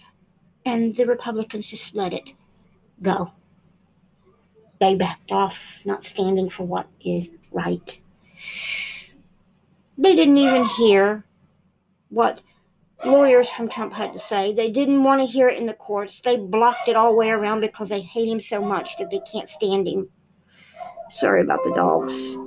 and 0.65 0.95
the 0.95 1.05
Republicans 1.05 1.67
just 1.67 1.95
let 1.95 2.13
it 2.13 2.33
go. 3.01 3.31
They 4.79 4.95
backed 4.95 5.31
off, 5.31 5.81
not 5.85 6.03
standing 6.03 6.49
for 6.49 6.63
what 6.63 6.87
is 7.03 7.31
right. 7.51 7.99
They 9.97 10.15
didn't 10.15 10.37
even 10.37 10.65
hear 10.65 11.25
what 12.09 12.41
lawyers 13.05 13.49
from 13.49 13.69
Trump 13.69 13.93
had 13.93 14.13
to 14.13 14.19
say. 14.19 14.53
They 14.53 14.69
didn't 14.69 15.03
want 15.03 15.21
to 15.21 15.25
hear 15.25 15.47
it 15.47 15.57
in 15.57 15.65
the 15.65 15.73
courts. 15.73 16.21
They 16.21 16.37
blocked 16.37 16.87
it 16.87 16.95
all 16.95 17.11
the 17.11 17.17
way 17.17 17.29
around 17.29 17.61
because 17.61 17.89
they 17.89 18.01
hate 18.01 18.27
him 18.27 18.41
so 18.41 18.61
much 18.61 18.97
that 18.97 19.11
they 19.11 19.21
can't 19.31 19.49
stand 19.49 19.87
him. 19.87 20.09
Sorry 21.11 21.41
about 21.41 21.63
the 21.63 21.73
dogs. 21.73 22.37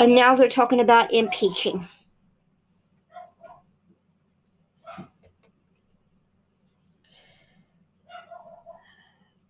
And 0.00 0.14
now 0.14 0.36
they're 0.36 0.48
talking 0.48 0.80
about 0.80 1.12
impeaching. 1.12 1.88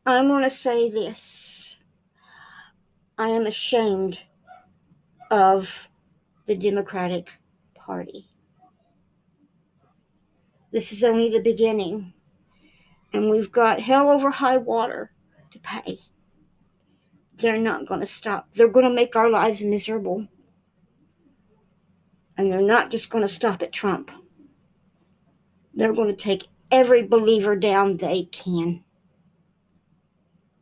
I'm 0.07 0.27
going 0.29 0.43
to 0.43 0.51
say 0.51 0.91
this. 0.91 1.48
I 3.21 3.31
am 3.31 3.47
ashamed 3.47 4.21
of 5.33 5.89
the 6.47 6.57
Democratic 6.57 7.29
Party. 7.75 8.31
This 10.71 10.93
is 10.93 11.03
only 11.03 11.29
the 11.29 11.43
beginning. 11.43 12.13
And 13.13 13.29
we've 13.29 13.51
got 13.51 13.81
hell 13.81 14.09
over 14.09 14.31
high 14.31 14.59
water 14.59 15.11
to 15.51 15.59
pay. 15.59 15.99
They're 17.35 17.57
not 17.57 17.87
going 17.87 18.03
to 18.03 18.07
stop. 18.07 18.53
They're 18.53 18.69
going 18.69 18.89
to 18.89 18.95
make 18.95 19.17
our 19.17 19.31
lives 19.31 19.63
miserable. 19.63 20.29
And 22.37 22.53
they're 22.53 22.63
not 22.63 22.93
just 22.93 23.11
going 23.11 23.23
to 23.23 23.29
stop 23.29 23.63
at 23.63 23.73
Trump. 23.73 24.13
They're 25.75 25.93
going 25.93 26.15
to 26.15 26.23
take 26.23 26.47
every 26.71 27.03
believer 27.03 27.57
down 27.57 27.97
they 27.97 28.25
can. 28.31 28.85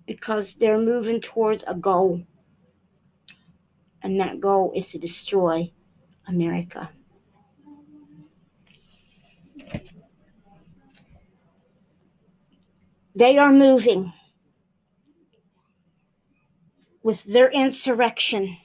Because 0.06 0.54
they're 0.54 0.78
moving 0.78 1.20
towards 1.20 1.62
a 1.66 1.74
goal. 1.74 2.22
And 4.02 4.20
that 4.20 4.40
goal 4.40 4.72
is 4.74 4.90
to 4.90 4.98
destroy 4.98 5.72
America. 6.28 6.90
They 13.14 13.38
are 13.38 13.50
moving 13.50 14.12
with 17.02 17.24
their 17.24 17.50
insurrection 17.50 18.56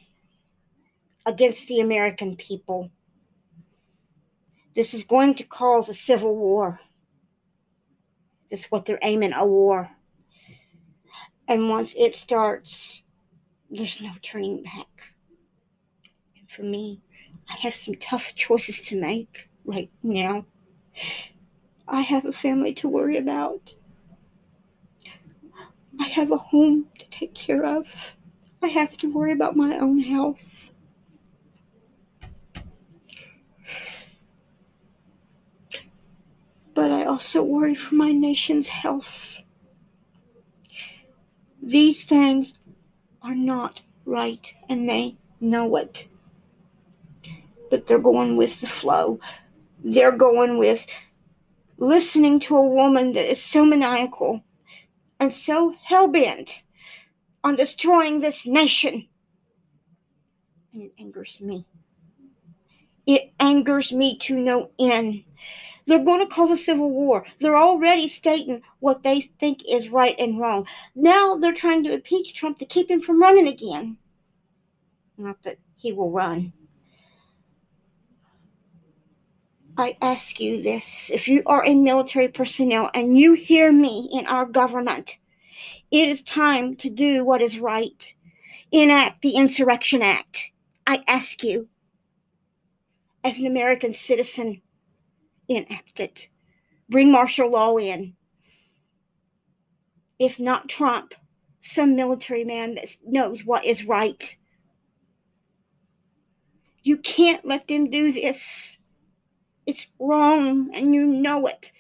against 1.26 1.68
the 1.68 1.80
American 1.80 2.36
people. 2.36 2.92
This 4.76 4.94
is 4.94 5.04
going 5.04 5.36
to 5.36 5.44
cause 5.44 5.88
a 5.90 5.94
civil 5.94 6.36
war. 6.36 6.80
That's 8.50 8.70
what 8.72 8.86
they're 8.86 9.00
aiming 9.02 9.34
a 9.34 9.46
war. 9.46 9.90
And 11.48 11.70
once 11.70 11.96
it 11.98 12.16
starts, 12.16 13.04
there's 13.70 14.02
no 14.02 14.12
turning 14.22 14.64
back. 14.64 14.91
For 16.56 16.64
me, 16.64 17.00
I 17.50 17.56
have 17.60 17.74
some 17.74 17.96
tough 17.96 18.36
choices 18.36 18.82
to 18.90 19.00
make 19.00 19.48
right 19.64 19.90
now. 20.04 20.46
I 21.88 22.02
have 22.02 22.26
a 22.26 22.34
family 22.34 22.74
to 22.74 22.90
worry 22.90 23.16
about. 23.18 23.74
I 25.98 26.10
have 26.10 26.30
a 26.30 26.38
home 26.38 26.88
to 27.00 27.10
take 27.10 27.34
care 27.36 27.64
of. 27.64 27.88
I 28.62 28.68
have 28.68 28.98
to 28.98 29.10
worry 29.10 29.32
about 29.32 29.56
my 29.56 29.78
own 29.78 30.00
health. 30.00 30.74
But 36.74 36.92
I 36.92 37.06
also 37.06 37.44
worry 37.44 37.76
for 37.76 37.96
my 37.96 38.12
nation's 38.12 38.68
health. 38.68 39.42
These 41.64 42.04
things 42.04 42.56
are 43.22 43.36
not 43.36 43.84
right, 44.04 44.54
and 44.68 44.90
they 44.90 45.16
know 45.40 45.78
it. 45.78 46.10
But 47.72 47.88
they're 47.88 47.98
going 47.98 48.38
with 48.38 48.62
the 48.62 48.68
flow. 48.68 49.20
They're 49.84 50.12
going 50.12 50.60
with 50.60 50.86
listening 51.78 52.40
to 52.42 52.56
a 52.56 52.68
woman 52.68 53.14
that 53.14 53.32
is 53.32 53.42
so 53.42 53.66
maniacal 53.66 54.44
and 55.20 55.34
so 55.34 55.74
hell 55.82 56.08
bent 56.08 56.62
on 57.44 57.56
destroying 57.56 58.20
this 58.20 58.46
nation. 58.46 59.08
And 60.74 60.84
it 60.84 60.94
angers 61.00 61.42
me. 61.42 61.66
It 63.08 63.34
angers 63.40 63.92
me 63.92 64.18
to 64.20 64.36
no 64.36 64.70
end. 64.78 65.24
They're 65.88 66.06
going 66.06 66.20
to 66.20 66.34
cause 66.34 66.52
a 66.52 66.58
civil 66.58 66.92
war. 66.92 67.26
They're 67.40 67.58
already 67.58 68.08
stating 68.08 68.62
what 68.80 69.02
they 69.02 69.22
think 69.40 69.64
is 69.68 69.90
right 69.90 70.16
and 70.20 70.40
wrong. 70.40 70.68
Now 70.94 71.36
they're 71.36 71.54
trying 71.54 71.84
to 71.86 71.94
impeach 71.94 72.36
Trump 72.36 72.60
to 72.60 72.66
keep 72.66 72.92
him 72.92 73.02
from 73.02 73.20
running 73.20 73.48
again. 73.48 73.98
Not 75.18 75.42
that 75.44 75.58
he 75.76 75.92
will 75.92 76.12
run. 76.12 76.54
I 79.78 79.98
ask 80.02 80.40
you 80.40 80.62
this 80.62 81.10
if 81.12 81.28
you 81.28 81.44
are 81.46 81.66
a 81.66 81.74
military 81.74 82.28
personnel 82.28 82.90
and 82.94 83.18
you 83.18 83.34
hear 83.34 83.72
me 83.72 84.10
in 84.12 84.26
our 84.26 84.46
government, 84.46 85.18
it 85.92 86.10
is 86.10 86.24
time 86.24 86.76
to 86.78 86.90
do 86.90 87.24
what 87.24 87.42
is 87.42 87.60
right. 87.60 88.14
Enact 88.72 89.22
the 89.22 89.36
Insurrection 89.36 90.02
Act. 90.02 90.52
I 90.88 91.04
ask 91.08 91.44
you, 91.44 91.68
as 93.24 93.40
an 93.40 93.46
American 93.46 93.94
citizen, 93.94 94.62
enact 95.48 96.00
it. 96.00 96.28
Bring 96.90 97.12
martial 97.12 97.50
law 97.50 97.78
in. 97.78 98.16
If 100.20 100.40
not 100.40 100.70
Trump, 100.70 101.14
some 101.60 101.96
military 101.96 102.44
man 102.44 102.76
that 102.76 102.90
knows 103.06 103.46
what 103.46 103.66
is 103.66 103.86
right. 103.86 104.36
You 106.84 106.98
can't 106.98 107.46
let 107.46 107.68
them 107.68 107.90
do 107.90 108.12
this. 108.12 108.78
It's 109.66 109.88
wrong, 110.00 110.72
and 110.74 110.94
you 110.94 111.06
know 111.06 111.48
it. 111.48 111.72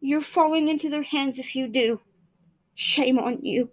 You're 0.00 0.20
falling 0.20 0.68
into 0.68 0.88
their 0.88 1.02
hands 1.02 1.38
if 1.38 1.54
you 1.54 1.68
do. 1.68 2.00
Shame 2.74 3.18
on 3.18 3.44
you. 3.44 3.70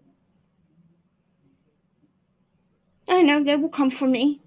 I 3.07 3.23
know 3.23 3.43
they 3.43 3.55
will 3.55 3.69
come 3.69 3.89
for 3.89 4.07
me. 4.07 4.41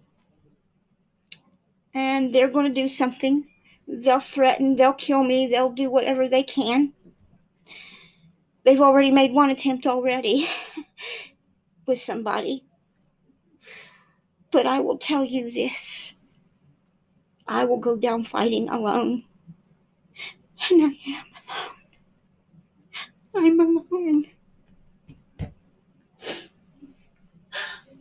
And 1.94 2.34
they're 2.34 2.50
going 2.50 2.72
to 2.72 2.80
do 2.80 2.88
something. 2.88 3.46
They'll 3.88 4.20
threaten, 4.20 4.76
they'll 4.76 4.92
kill 4.92 5.24
me, 5.24 5.48
they'll 5.48 5.72
do 5.72 5.90
whatever 5.90 6.28
they 6.28 6.42
can. 6.42 6.92
They've 8.64 8.80
already 8.80 9.10
made 9.10 9.32
one 9.32 9.50
attempt 9.50 9.86
already 9.86 10.48
with 11.86 12.00
somebody. 12.00 12.64
But 14.52 14.66
I 14.66 14.80
will 14.80 14.98
tell 14.98 15.24
you 15.24 15.50
this 15.50 16.14
I 17.52 17.64
will 17.64 17.76
go 17.76 17.96
down 17.96 18.24
fighting 18.24 18.70
alone. 18.70 19.24
And 20.70 20.82
I 20.82 20.86
am 23.36 23.60
alone. 23.60 23.60
I'm 23.60 23.60
alone. 23.60 24.26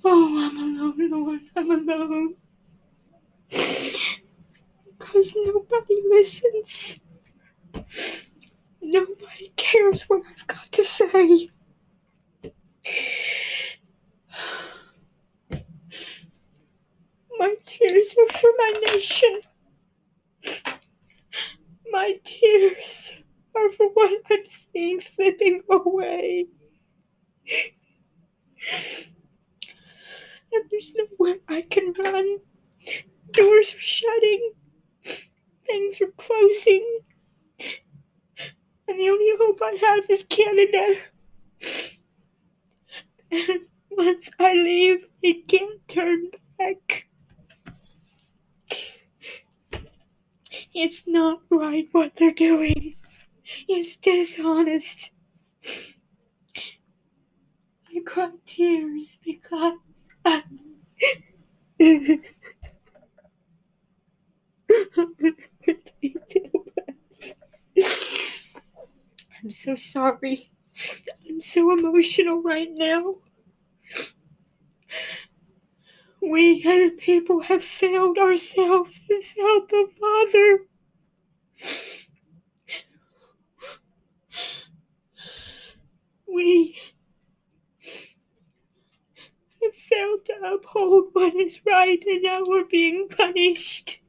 Oh, 0.05 0.49
I'm 0.49 0.57
alone, 0.57 1.09
Lord. 1.11 1.41
I'm 1.57 1.69
alone. 1.69 2.35
Because 3.49 5.33
nobody 5.35 6.01
listens. 6.09 7.01
Nobody 8.81 9.51
cares 9.57 10.03
what 10.03 10.21
I've 10.31 10.47
got 10.47 10.71
to 10.71 10.83
say. 10.83 11.49
My 17.41 17.55
tears 17.65 18.13
are 18.19 18.37
for 18.37 18.51
my 18.55 18.73
nation. 18.93 19.41
My 21.89 22.19
tears 22.23 23.13
are 23.55 23.71
for 23.71 23.87
what 23.95 24.21
I'm 24.29 24.45
seeing 24.45 24.99
slipping 24.99 25.63
away. 25.67 26.45
And 30.53 30.63
there's 30.69 30.93
nowhere 30.93 31.37
I 31.47 31.61
can 31.61 31.93
run. 31.93 32.37
Doors 33.31 33.73
are 33.73 33.79
shutting. 33.79 34.51
Things 35.65 35.99
are 35.99 36.11
closing. 36.17 36.99
And 38.87 38.99
the 38.99 39.09
only 39.09 39.33
hope 39.39 39.59
I 39.63 39.77
have 39.81 40.03
is 40.11 40.25
Canada. 40.29 40.95
And 43.31 43.61
once 43.89 44.29
I 44.37 44.53
leave, 44.53 45.07
it 45.23 45.47
can't 45.47 45.87
turn 45.87 46.27
back. 46.59 47.07
It's 50.73 51.07
not 51.07 51.41
right 51.49 51.87
what 51.91 52.15
they're 52.15 52.31
doing. 52.31 52.95
It's 53.67 53.95
dishonest. 53.97 55.11
I 57.95 57.99
cry 58.05 58.31
tears 58.45 59.17
because 59.23 60.09
I. 60.25 60.43
I'm 69.43 69.51
so 69.51 69.75
sorry. 69.75 70.51
I'm 71.29 71.41
so 71.41 71.71
emotional 71.77 72.41
right 72.41 72.69
now. 72.71 73.15
We 76.21 76.63
as 76.63 76.91
people 76.99 77.41
have 77.41 77.63
failed 77.63 78.17
ourselves 78.19 79.01
and 79.09 79.23
failed 79.23 79.69
the 79.69 79.89
Father. 79.99 80.67
We 86.31 86.77
have 89.63 89.75
failed 89.75 90.25
to 90.25 90.33
uphold 90.53 91.09
what 91.13 91.35
is 91.35 91.59
right, 91.65 92.03
and 92.05 92.23
now 92.23 92.43
we're 92.45 92.65
being 92.65 93.09
punished. 93.09 93.99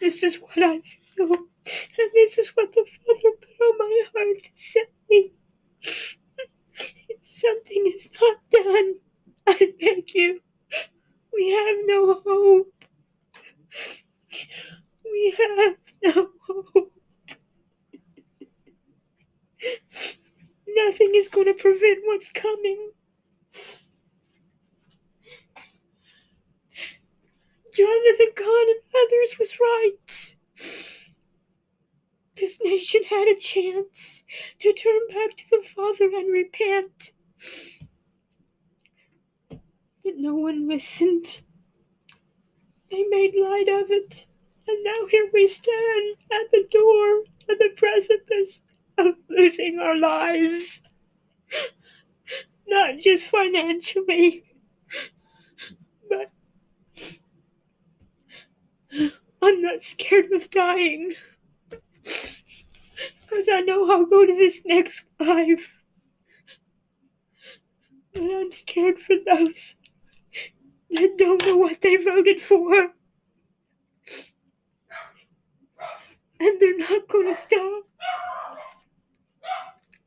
This 0.00 0.22
is 0.22 0.36
what 0.36 0.62
I 0.62 0.80
feel, 1.16 1.32
and 1.32 2.10
this 2.14 2.38
is 2.38 2.50
what 2.50 2.72
the 2.72 2.86
Father 2.86 3.36
put 3.40 3.60
on 3.66 3.78
my 3.78 4.02
heart 4.14 4.42
to 4.44 4.50
say. 4.54 4.86
If 5.90 7.18
something 7.22 7.92
is 7.94 8.08
not 8.20 8.36
done, 8.50 8.94
I 9.46 9.72
beg 9.80 10.14
you, 10.14 10.40
we 11.32 11.50
have 11.50 11.76
no 11.86 12.14
hope. 12.24 12.72
We 15.04 15.34
have 15.38 15.76
no 16.02 16.30
hope. 16.46 16.92
Nothing 20.68 21.12
is 21.14 21.28
going 21.28 21.46
to 21.46 21.54
prevent 21.54 22.00
what's 22.04 22.30
coming. 22.30 22.92
Jonathan 27.74 28.32
Cahn 28.36 28.66
and 28.68 28.80
others 28.94 29.38
was 29.38 29.58
right. 29.60 30.36
This 32.36 32.58
nation 32.62 33.04
had 33.04 33.28
a 33.28 33.36
chance 33.36 34.24
to 34.60 34.72
turn 34.72 35.00
back 35.08 35.36
to 35.36 35.44
the 35.50 35.62
Father 35.74 36.04
and 36.04 36.32
repent. 36.32 37.12
But 40.04 40.16
no 40.16 40.34
one 40.34 40.68
listened. 40.68 41.40
They 42.90 43.04
made 43.04 43.34
light 43.34 43.68
of 43.68 43.90
it. 43.90 44.26
And 44.68 44.84
now 44.84 45.06
here 45.10 45.30
we 45.32 45.46
stand 45.46 46.16
at 46.30 46.50
the 46.52 46.66
door, 46.70 47.24
at 47.48 47.58
the 47.58 47.70
precipice 47.76 48.62
of 48.98 49.14
losing 49.28 49.78
our 49.78 49.96
lives. 49.96 50.82
Not 52.66 52.98
just 52.98 53.26
financially, 53.26 54.44
but 56.08 56.30
I'm 59.42 59.60
not 59.62 59.82
scared 59.82 60.32
of 60.32 60.50
dying. 60.50 61.14
Because 62.02 63.48
I 63.50 63.60
know 63.60 63.90
I'll 63.90 64.06
go 64.06 64.24
to 64.24 64.34
this 64.34 64.64
next 64.64 65.10
life. 65.18 65.70
But 68.12 68.22
I'm 68.22 68.52
scared 68.52 68.98
for 69.00 69.16
those 69.26 69.74
that 70.90 71.18
don't 71.18 71.44
know 71.46 71.56
what 71.56 71.80
they 71.80 71.96
voted 71.96 72.40
for. 72.40 72.90
And 76.40 76.60
they're 76.60 76.78
not 76.78 77.08
going 77.08 77.26
to 77.26 77.34
stop. 77.34 77.84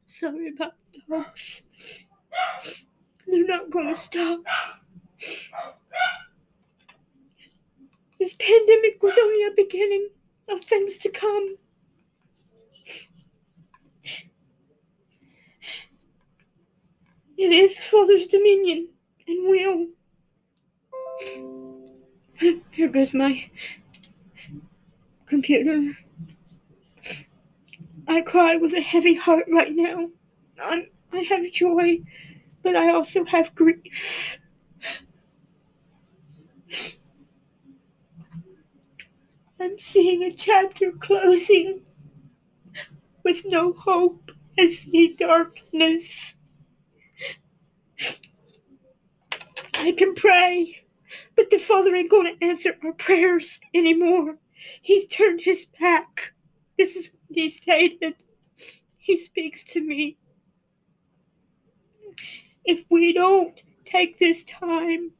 Sorry 0.06 0.50
about 0.56 0.74
the 0.94 1.00
dogs. 1.10 1.64
They're 3.28 3.46
not 3.46 3.70
going 3.70 3.88
to 3.88 3.96
stop. 3.96 4.42
This 8.20 8.34
pandemic 8.34 9.02
was 9.02 9.18
only 9.20 9.46
a 9.46 9.52
beginning 9.56 10.10
of 10.50 10.64
things 10.64 10.98
to 10.98 11.10
come. 11.10 11.56
It 17.38 17.52
is 17.52 17.80
Father's 17.80 18.28
dominion 18.28 18.90
and 19.28 19.50
will. 19.50 19.88
Here 22.72 22.88
goes 22.90 23.14
my 23.14 23.50
computer. 25.26 25.98
I 28.08 28.22
cry 28.22 28.56
with 28.56 28.74
a 28.74 28.82
heavy 28.82 29.16
heart 29.16 29.46
right 29.52 29.76
now. 29.76 30.10
I'm, 30.62 30.88
I 31.12 31.20
have 31.20 31.52
joy, 31.52 32.00
but 32.64 32.76
I 32.76 32.92
also 32.92 33.26
have 33.26 33.56
grief. 33.56 34.40
I'm 39.60 39.80
seeing 39.80 40.24
a 40.24 40.32
chapter 40.32 40.92
closing 40.92 41.82
with 43.24 43.44
no 43.46 43.74
hope. 43.74 44.32
I 44.58 44.70
see 44.70 45.14
darkness. 45.14 46.36
I 49.80 49.92
can 49.92 50.16
pray, 50.16 50.86
but 51.36 51.50
the 51.50 51.58
Father 51.58 51.96
ain't 51.96 52.12
going 52.12 52.38
to 52.38 52.46
answer 52.46 52.78
our 52.84 52.94
prayers 52.94 53.60
anymore. 53.74 54.38
He's 54.82 55.08
turned 55.08 55.42
his 55.42 55.66
back. 55.80 56.34
This 56.78 56.96
is 56.96 57.10
what 57.28 57.38
he 57.38 57.50
stated. 57.50 58.16
He 58.98 59.16
speaks 59.16 59.64
to 59.66 59.82
me. 59.82 60.18
If 62.66 62.84
we 62.90 63.14
don't 63.14 63.62
take 63.86 64.20
this 64.20 64.44
time 64.44 65.12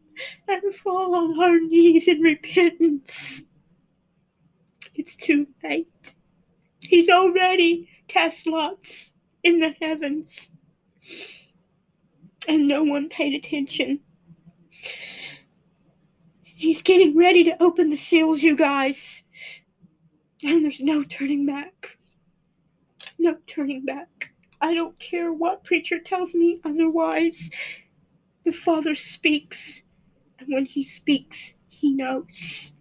and 0.48 0.76
fall 0.76 1.16
on 1.16 1.40
our 1.40 1.60
knees 1.60 2.08
in 2.08 2.20
repentance, 2.22 3.46
it's 4.96 5.16
too 5.16 5.48
late. 5.64 6.16
He's 6.82 7.10
already 7.10 7.90
cast 8.08 8.48
lots 8.48 9.14
in 9.44 9.60
the 9.60 9.74
heavens, 9.80 10.52
and 12.48 12.68
no 12.68 12.84
one 12.84 13.10
paid 13.10 13.34
attention. 13.34 14.00
He's 16.58 16.82
getting 16.82 17.16
ready 17.16 17.44
to 17.44 17.64
open 17.64 17.92
the 17.92 17.96
seals, 17.96 18.42
you 18.42 18.56
guys. 18.56 19.22
And 20.44 20.64
there's 20.64 20.82
no 20.82 21.04
turning 21.04 21.46
back. 21.46 22.00
No 23.20 23.38
turning 23.46 23.86
back. 23.86 24.34
I 24.60 24.74
don't 24.74 24.98
care 24.98 25.32
what 25.32 25.64
preacher 25.64 26.00
tells 26.00 26.34
me 26.34 26.60
otherwise. 26.64 27.52
The 28.44 28.54
Father 28.54 28.96
speaks, 28.96 29.84
and 30.40 30.52
when 30.52 30.66
He 30.66 30.82
speaks, 30.82 31.54
He 31.70 31.94
knows. 31.94 32.74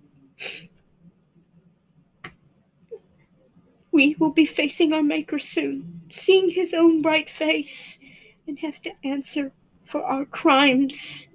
We 3.92 4.16
will 4.18 4.32
be 4.32 4.46
facing 4.46 4.94
our 4.94 5.02
Maker 5.02 5.38
soon, 5.38 6.00
seeing 6.10 6.48
His 6.48 6.72
own 6.72 7.02
bright 7.02 7.28
face, 7.28 7.98
and 8.46 8.58
have 8.58 8.80
to 8.82 8.92
answer 9.04 9.52
for 9.84 10.02
our 10.02 10.24
crimes. 10.24 11.28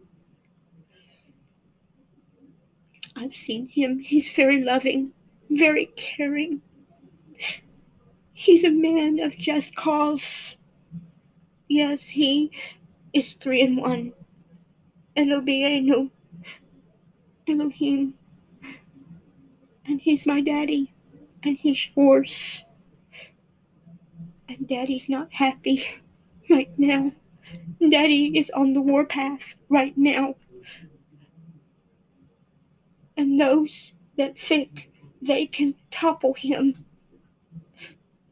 I've 3.22 3.36
seen 3.36 3.68
him. 3.68 4.00
He's 4.00 4.28
very 4.30 4.64
loving, 4.64 5.12
very 5.52 5.86
caring. 5.96 6.64
He's 8.34 8.64
a 8.64 8.72
man 8.72 9.20
of 9.20 9.36
just 9.36 9.76
cause. 9.76 10.58
Yes, 11.68 12.08
he 12.08 12.52
is 13.14 13.34
three 13.34 13.62
in 13.62 13.76
one. 13.76 14.14
Eloheinu, 15.16 16.10
Elohim. 17.48 18.16
And 19.86 20.02
he's 20.02 20.26
my 20.26 20.42
daddy, 20.42 20.92
and 21.44 21.56
he's 21.56 21.90
yours. 21.96 22.66
And 24.50 24.68
daddy's 24.68 25.10
not 25.10 25.32
happy 25.32 25.86
right 26.50 26.72
now. 26.76 27.12
Daddy 27.88 28.36
is 28.36 28.50
on 28.50 28.74
the 28.74 28.82
warpath 28.82 29.54
right 29.70 29.96
now. 29.96 30.34
And 33.22 33.40
those 33.40 33.94
that 34.18 34.36
think 34.36 34.90
they 35.22 35.46
can 35.46 35.76
topple 35.92 36.34
him, 36.34 36.84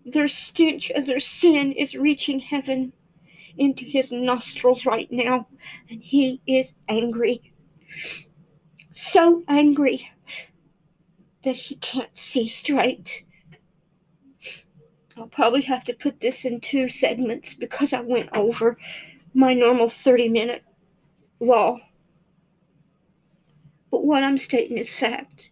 their 0.04 0.28
stench 0.28 0.89
of 0.89 1.06
their 1.06 1.19
sin 1.19 1.73
is 1.73 1.93
reaching 1.93 2.39
heaven 2.39 2.91
into 3.56 3.86
his 3.86 4.12
nostrils 4.12 4.88
right 4.88 5.08
now, 5.12 5.47
and 5.91 6.02
he 6.02 6.41
is 6.47 6.73
angry. 6.88 7.54
So 8.89 9.43
angry 9.47 10.10
that 11.43 11.56
he 11.56 11.75
can't 11.75 12.17
see 12.17 12.47
straight. 12.47 13.25
I'll 15.15 15.28
probably 15.28 15.62
have 15.62 15.84
to 15.84 15.93
put 15.93 16.19
this 16.19 16.45
in 16.45 16.62
two 16.62 16.89
segments 16.89 17.54
because 17.54 17.93
I 17.93 18.02
went 18.02 18.36
over 18.36 18.75
my 19.36 19.54
normal 19.54 19.88
30 19.88 20.30
minute 20.30 20.63
law. 21.39 21.78
But 23.91 24.06
what 24.06 24.23
I'm 24.23 24.38
stating 24.38 24.78
is 24.78 24.93
fact. 24.93 25.52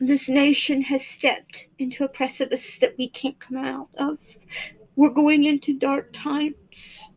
This 0.00 0.28
nation 0.28 0.80
has 0.82 1.04
stepped 1.04 1.68
into 1.78 2.04
a 2.04 2.08
precipice 2.08 2.78
that 2.78 2.96
we 2.96 3.08
can't 3.08 3.38
come 3.38 3.58
out 3.58 3.90
of. 3.98 4.18
We're 4.96 5.10
going 5.10 5.44
into 5.44 5.78
dark 5.78 6.12
times. 6.12 7.10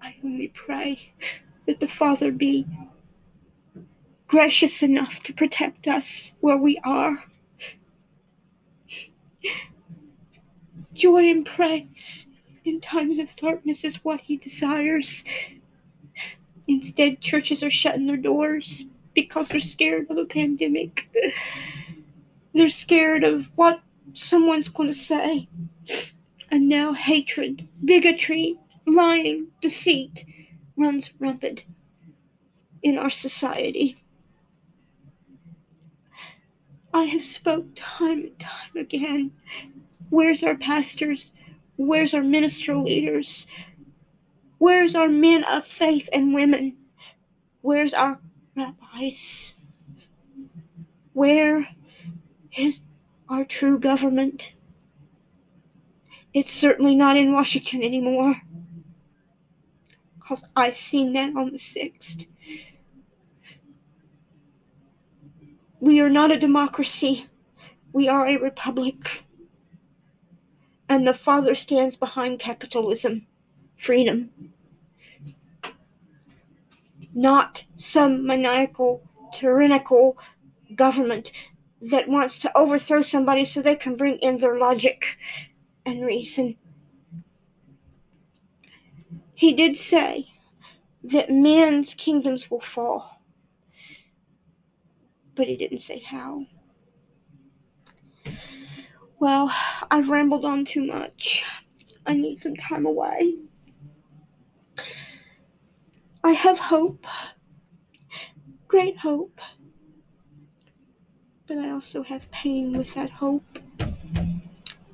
I 0.00 0.14
only 0.24 0.48
pray 0.48 1.12
that 1.66 1.80
the 1.80 1.88
Father 1.88 2.30
be 2.30 2.66
gracious 4.26 4.82
enough 4.82 5.18
to 5.24 5.34
protect 5.34 5.88
us 5.88 6.32
where 6.40 6.56
we 6.56 6.78
are. 6.84 7.24
Joy 10.92 11.28
and 11.30 11.44
praise 11.44 12.28
in 12.64 12.80
times 12.80 13.18
of 13.18 13.34
darkness 13.36 13.84
is 13.84 14.04
what 14.04 14.20
He 14.20 14.36
desires. 14.36 15.24
Instead, 16.68 17.20
churches 17.20 17.62
are 17.62 17.70
shutting 17.70 18.06
their 18.06 18.16
doors 18.16 18.86
because 19.14 19.48
they're 19.48 19.60
scared 19.60 20.10
of 20.10 20.16
a 20.16 20.24
pandemic. 20.24 21.08
They're 22.52 22.68
scared 22.68 23.22
of 23.22 23.48
what 23.54 23.80
someone's 24.12 24.68
going 24.68 24.88
to 24.88 24.94
say. 24.94 25.48
And 26.50 26.68
now 26.68 26.92
hatred, 26.92 27.68
bigotry, 27.84 28.58
lying, 28.86 29.46
deceit 29.60 30.24
runs 30.76 31.12
rampant 31.20 31.64
in 32.82 32.98
our 32.98 33.10
society. 33.10 33.96
I 36.92 37.04
have 37.04 37.22
spoke 37.22 37.66
time 37.76 38.18
and 38.20 38.38
time 38.40 38.76
again. 38.76 39.30
Where's 40.08 40.42
our 40.42 40.56
pastors? 40.56 41.30
Where's 41.76 42.14
our 42.14 42.22
ministerial 42.22 42.82
leaders? 42.82 43.46
Where's 44.60 44.94
our 44.94 45.08
men 45.08 45.42
of 45.44 45.66
faith 45.66 46.10
and 46.12 46.34
women? 46.34 46.76
Where's 47.62 47.94
our 47.94 48.20
rabbis? 48.54 49.54
Where 51.14 51.66
is 52.54 52.82
our 53.30 53.46
true 53.46 53.78
government? 53.78 54.52
It's 56.34 56.52
certainly 56.52 56.94
not 56.94 57.16
in 57.16 57.32
Washington 57.32 57.82
anymore. 57.82 58.34
Because 60.16 60.44
I 60.54 60.68
seen 60.68 61.14
that 61.14 61.34
on 61.34 61.52
the 61.52 61.58
6th. 61.58 62.26
We 65.80 66.00
are 66.02 66.10
not 66.10 66.32
a 66.32 66.38
democracy. 66.38 67.26
We 67.94 68.08
are 68.08 68.26
a 68.26 68.36
republic. 68.36 69.24
And 70.90 71.08
the 71.08 71.14
Father 71.14 71.54
stands 71.54 71.96
behind 71.96 72.40
capitalism, 72.40 73.26
freedom. 73.80 74.30
Not 77.14 77.64
some 77.76 78.26
maniacal, 78.26 79.02
tyrannical 79.32 80.16
government 80.74 81.32
that 81.82 82.08
wants 82.08 82.38
to 82.40 82.56
overthrow 82.56 83.02
somebody 83.02 83.44
so 83.44 83.62
they 83.62 83.74
can 83.74 83.96
bring 83.96 84.18
in 84.18 84.36
their 84.36 84.58
logic 84.58 85.18
and 85.86 86.04
reason. 86.04 86.56
He 89.34 89.54
did 89.54 89.76
say 89.76 90.28
that 91.04 91.30
men's 91.30 91.94
kingdoms 91.94 92.50
will 92.50 92.60
fall 92.60 93.20
but 95.40 95.48
he 95.48 95.56
didn't 95.56 95.78
say 95.78 95.98
how. 96.00 96.44
Well, 99.18 99.50
I've 99.90 100.10
rambled 100.10 100.44
on 100.44 100.66
too 100.66 100.86
much. 100.86 101.46
I 102.04 102.12
need 102.12 102.36
some 102.36 102.56
time 102.56 102.84
away. 102.84 103.38
I 106.22 106.32
have 106.32 106.58
hope, 106.58 107.06
great 108.68 108.98
hope, 108.98 109.40
but 111.46 111.58
I 111.58 111.70
also 111.70 112.02
have 112.02 112.30
pain 112.30 112.76
with 112.76 112.92
that 112.94 113.10
hope. 113.10 113.58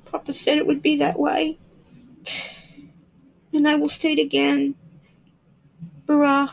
Papa 0.05 0.33
said 0.33 0.57
it 0.57 0.65
would 0.65 0.81
be 0.81 0.95
that 0.97 1.19
way. 1.19 1.59
And 3.53 3.67
I 3.67 3.75
will 3.75 3.89
state 3.89 4.19
again 4.19 4.75
Barak 6.05 6.51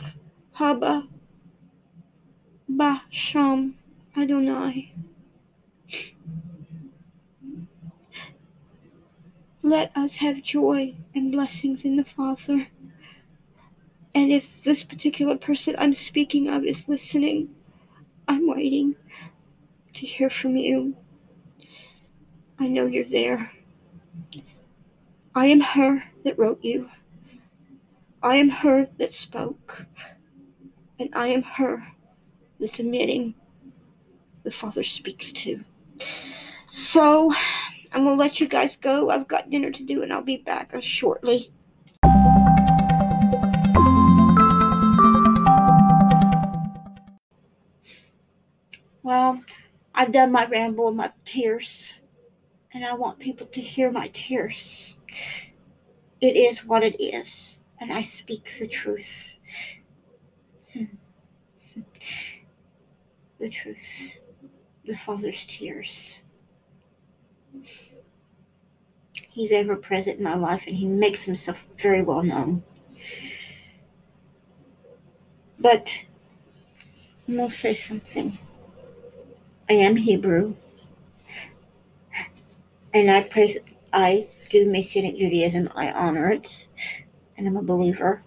Haba 0.56 1.06
Basham 2.70 3.74
Adonai. 4.16 4.92
Let 9.62 9.96
us 9.96 10.16
have 10.16 10.42
joy 10.42 10.94
and 11.14 11.30
blessings 11.32 11.84
in 11.84 11.96
the 11.96 12.04
Father. 12.04 12.66
And 14.14 14.32
if 14.32 14.46
this 14.62 14.84
particular 14.84 15.36
person 15.36 15.74
I'm 15.78 15.92
speaking 15.92 16.48
of 16.48 16.64
is 16.64 16.88
listening, 16.88 17.54
I'm 18.28 18.46
waiting 18.46 18.94
to 19.94 20.06
hear 20.06 20.30
from 20.30 20.56
you. 20.56 20.96
I 22.58 22.68
know 22.68 22.86
you're 22.86 23.04
there. 23.04 23.50
I 25.34 25.46
am 25.46 25.60
her 25.60 26.02
that 26.24 26.38
wrote 26.38 26.62
you. 26.62 26.88
I 28.22 28.36
am 28.36 28.48
her 28.48 28.88
that 28.98 29.12
spoke. 29.12 29.84
And 31.00 31.10
I 31.12 31.28
am 31.28 31.42
her 31.42 31.84
that's 32.60 32.78
emitting 32.78 33.34
the 34.44 34.52
Father 34.52 34.84
speaks 34.84 35.32
to. 35.32 35.62
So 36.66 37.32
I'm 37.92 38.04
going 38.04 38.16
to 38.16 38.22
let 38.22 38.40
you 38.40 38.48
guys 38.48 38.76
go. 38.76 39.10
I've 39.10 39.28
got 39.28 39.50
dinner 39.50 39.70
to 39.70 39.82
do 39.82 40.02
and 40.02 40.12
I'll 40.12 40.22
be 40.22 40.38
back 40.38 40.72
shortly. 40.80 41.52
Well, 49.04 49.40
I've 49.94 50.10
done 50.10 50.32
my 50.32 50.46
ramble 50.46 50.88
and 50.88 50.96
my 50.96 51.12
tears, 51.24 51.94
and 52.72 52.84
I 52.84 52.94
want 52.94 53.20
people 53.20 53.46
to 53.46 53.60
hear 53.60 53.92
my 53.92 54.08
tears. 54.12 54.96
It 56.20 56.36
is 56.36 56.64
what 56.64 56.82
it 56.82 57.00
is, 57.00 57.58
and 57.80 57.92
I 57.92 58.02
speak 58.02 58.50
the 58.58 58.66
truth. 58.66 59.36
Hmm. 60.72 60.84
the 63.38 63.48
truth 63.48 64.18
the 64.86 64.96
Father's 64.96 65.44
tears. 65.46 66.18
He's 69.30 69.52
ever 69.52 69.76
present 69.76 70.18
in 70.18 70.24
my 70.24 70.36
life 70.36 70.64
and 70.66 70.76
he 70.76 70.86
makes 70.86 71.22
himself 71.22 71.58
very 71.78 72.02
well 72.02 72.22
known. 72.22 72.62
But 75.58 76.04
I'm 77.26 77.36
going 77.36 77.48
to 77.48 77.54
say 77.54 77.74
something. 77.74 78.38
I 79.68 79.74
am 79.74 79.96
Hebrew. 79.96 80.54
And 82.92 83.10
I 83.10 83.22
praise, 83.22 83.58
I 83.92 84.28
do 84.50 84.70
Messianic 84.70 85.16
Judaism. 85.16 85.70
I 85.74 85.90
honor 85.90 86.30
it. 86.30 86.66
And 87.36 87.48
I'm 87.48 87.56
a 87.56 87.62
believer 87.62 88.22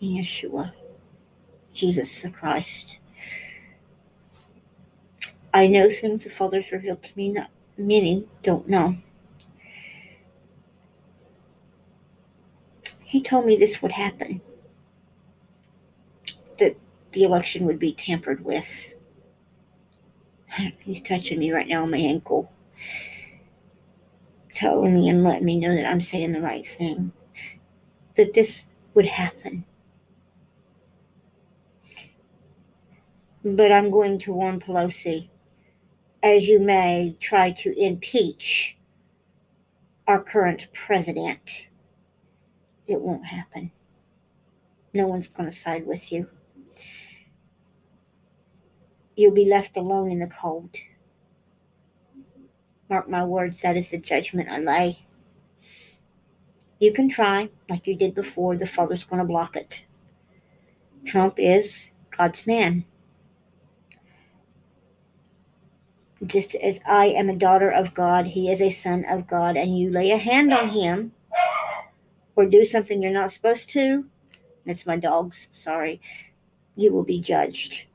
in 0.00 0.08
Yeshua, 0.08 0.72
Jesus 1.72 2.22
the 2.22 2.30
Christ. 2.30 2.98
I 5.52 5.66
know 5.66 5.90
things 5.90 6.24
the 6.24 6.30
Father's 6.30 6.70
revealed 6.70 7.02
to 7.02 7.16
me, 7.16 7.30
not 7.30 7.50
many 7.76 8.26
don't 8.42 8.68
know. 8.68 8.96
He 13.02 13.20
told 13.20 13.46
me 13.46 13.56
this 13.56 13.82
would 13.82 13.92
happen 13.92 14.40
that 16.58 16.76
the 17.12 17.22
election 17.22 17.66
would 17.66 17.78
be 17.78 17.92
tampered 17.92 18.44
with. 18.44 18.92
He's 20.80 21.02
touching 21.02 21.38
me 21.38 21.52
right 21.52 21.68
now 21.68 21.82
on 21.82 21.90
my 21.90 21.98
ankle, 21.98 22.50
telling 24.52 24.94
me 24.94 25.08
and 25.08 25.22
letting 25.22 25.44
me 25.44 25.58
know 25.58 25.74
that 25.74 25.86
I'm 25.86 26.00
saying 26.00 26.32
the 26.32 26.40
right 26.40 26.66
thing, 26.66 27.12
that 28.16 28.32
this 28.32 28.66
would 28.94 29.06
happen. 29.06 29.64
But 33.44 33.70
I'm 33.70 33.90
going 33.90 34.18
to 34.20 34.32
warn 34.32 34.60
Pelosi, 34.60 35.28
as 36.22 36.48
you 36.48 36.58
may 36.58 37.16
try 37.20 37.50
to 37.52 37.78
impeach 37.78 38.76
our 40.08 40.22
current 40.22 40.68
president, 40.72 41.66
it 42.86 43.00
won't 43.00 43.26
happen. 43.26 43.70
No 44.94 45.06
one's 45.06 45.28
going 45.28 45.48
to 45.48 45.54
side 45.54 45.86
with 45.86 46.10
you. 46.10 46.28
You'll 49.16 49.32
be 49.32 49.48
left 49.48 49.76
alone 49.76 50.10
in 50.10 50.18
the 50.18 50.26
cold. 50.26 50.76
Mark 52.88 53.08
my 53.08 53.24
words, 53.24 53.62
that 53.62 53.76
is 53.76 53.90
the 53.90 53.98
judgment 53.98 54.50
I 54.50 54.60
lay. 54.60 54.98
You 56.78 56.92
can 56.92 57.08
try, 57.08 57.48
like 57.68 57.86
you 57.86 57.96
did 57.96 58.14
before, 58.14 58.56
the 58.56 58.66
Father's 58.66 59.04
going 59.04 59.20
to 59.20 59.26
block 59.26 59.56
it. 59.56 59.86
Trump 61.06 61.34
is 61.38 61.90
God's 62.16 62.46
man. 62.46 62.84
Just 66.24 66.54
as 66.54 66.80
I 66.86 67.06
am 67.06 67.28
a 67.28 67.36
daughter 67.36 67.70
of 67.70 67.94
God, 67.94 68.26
he 68.26 68.50
is 68.50 68.60
a 68.60 68.70
son 68.70 69.04
of 69.08 69.26
God, 69.26 69.56
and 69.56 69.78
you 69.78 69.90
lay 69.90 70.10
a 70.10 70.16
hand 70.16 70.52
on 70.52 70.68
him 70.68 71.12
or 72.36 72.46
do 72.46 72.64
something 72.64 73.02
you're 73.02 73.10
not 73.10 73.32
supposed 73.32 73.70
to, 73.70 74.04
it's 74.66 74.86
my 74.86 74.96
dog's, 74.96 75.48
sorry. 75.52 76.00
You 76.74 76.92
will 76.92 77.04
be 77.04 77.20
judged. 77.20 77.85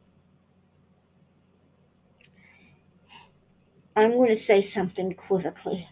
I'm 3.95 4.11
going 4.11 4.29
to 4.29 4.35
say 4.35 4.61
something 4.61 5.11
equivocally. 5.11 5.89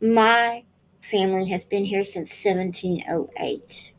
My 0.00 0.64
family 1.00 1.48
has 1.48 1.64
been 1.64 1.84
here 1.84 2.04
since 2.04 2.44
1708 2.44 3.92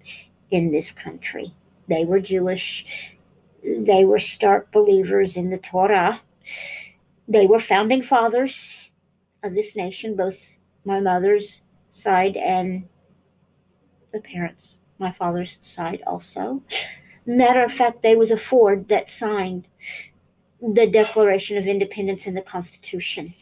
in 0.52 0.72
this 0.72 0.92
country. 0.92 1.48
They 1.88 2.06
were 2.06 2.20
Jewish. 2.20 3.18
They 3.64 4.06
were 4.06 4.20
stark 4.20 4.72
believers 4.72 5.36
in 5.36 5.50
the 5.50 5.58
Torah. 5.58 6.22
They 7.28 7.48
were 7.48 7.60
founding 7.60 8.04
fathers 8.04 8.92
of 9.44 9.56
this 9.56 9.76
nation, 9.76 10.16
both 10.16 10.60
my 10.86 11.00
mother's 11.00 11.62
side 11.92 12.38
and 12.38 12.88
the 14.12 14.22
parents 14.22 14.80
my 15.04 15.12
father's 15.12 15.58
side 15.62 16.02
also. 16.08 16.64
Matter 17.26 17.64
of 17.64 17.72
fact, 17.72 18.04
there 18.04 18.18
was 18.18 18.32
a 18.32 18.38
Ford 18.38 18.88
that 18.88 19.10
signed 19.10 19.68
the 20.64 20.88
Declaration 20.88 21.58
of 21.58 21.68
Independence 21.68 22.26
and 22.26 22.38
the 22.38 22.42
Constitution. 22.42 23.34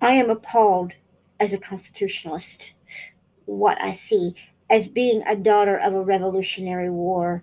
I 0.00 0.12
am 0.12 0.30
appalled 0.30 0.94
as 1.40 1.52
a 1.52 1.58
constitutionalist 1.58 2.74
what 3.46 3.80
I 3.80 3.92
see 3.92 4.34
as 4.70 4.88
being 4.88 5.22
a 5.26 5.36
daughter 5.36 5.76
of 5.76 5.92
a 5.92 6.02
Revolutionary 6.02 6.90
War 6.90 7.42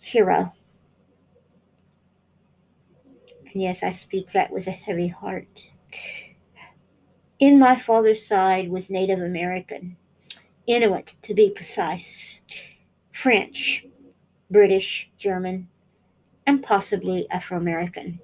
hero. 0.00 0.52
And 3.52 3.62
yes, 3.62 3.82
I 3.82 3.92
speak 3.92 4.32
that 4.32 4.50
with 4.50 4.66
a 4.66 4.70
heavy 4.70 5.08
heart 5.08 5.68
in 7.42 7.58
my 7.58 7.76
father's 7.76 8.24
side 8.24 8.70
was 8.70 8.88
Native 8.88 9.18
American, 9.18 9.96
Inuit 10.68 11.12
to 11.22 11.34
be 11.34 11.50
precise, 11.50 12.40
French, 13.10 13.84
British, 14.52 15.10
German, 15.16 15.68
and 16.46 16.62
possibly 16.62 17.26
Afro 17.30 17.56
American. 17.56 18.20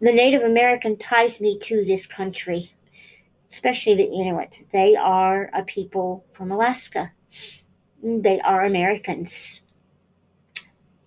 The 0.00 0.12
Native 0.12 0.42
American 0.42 0.96
ties 0.96 1.40
me 1.40 1.58
to 1.60 1.84
this 1.84 2.06
country, 2.06 2.74
especially 3.50 3.94
the 3.94 4.04
Inuit. 4.04 4.66
They 4.72 4.96
are 4.96 5.50
a 5.52 5.62
people 5.62 6.24
from 6.32 6.50
Alaska. 6.50 7.12
They 8.02 8.40
are 8.40 8.64
Americans. 8.64 9.62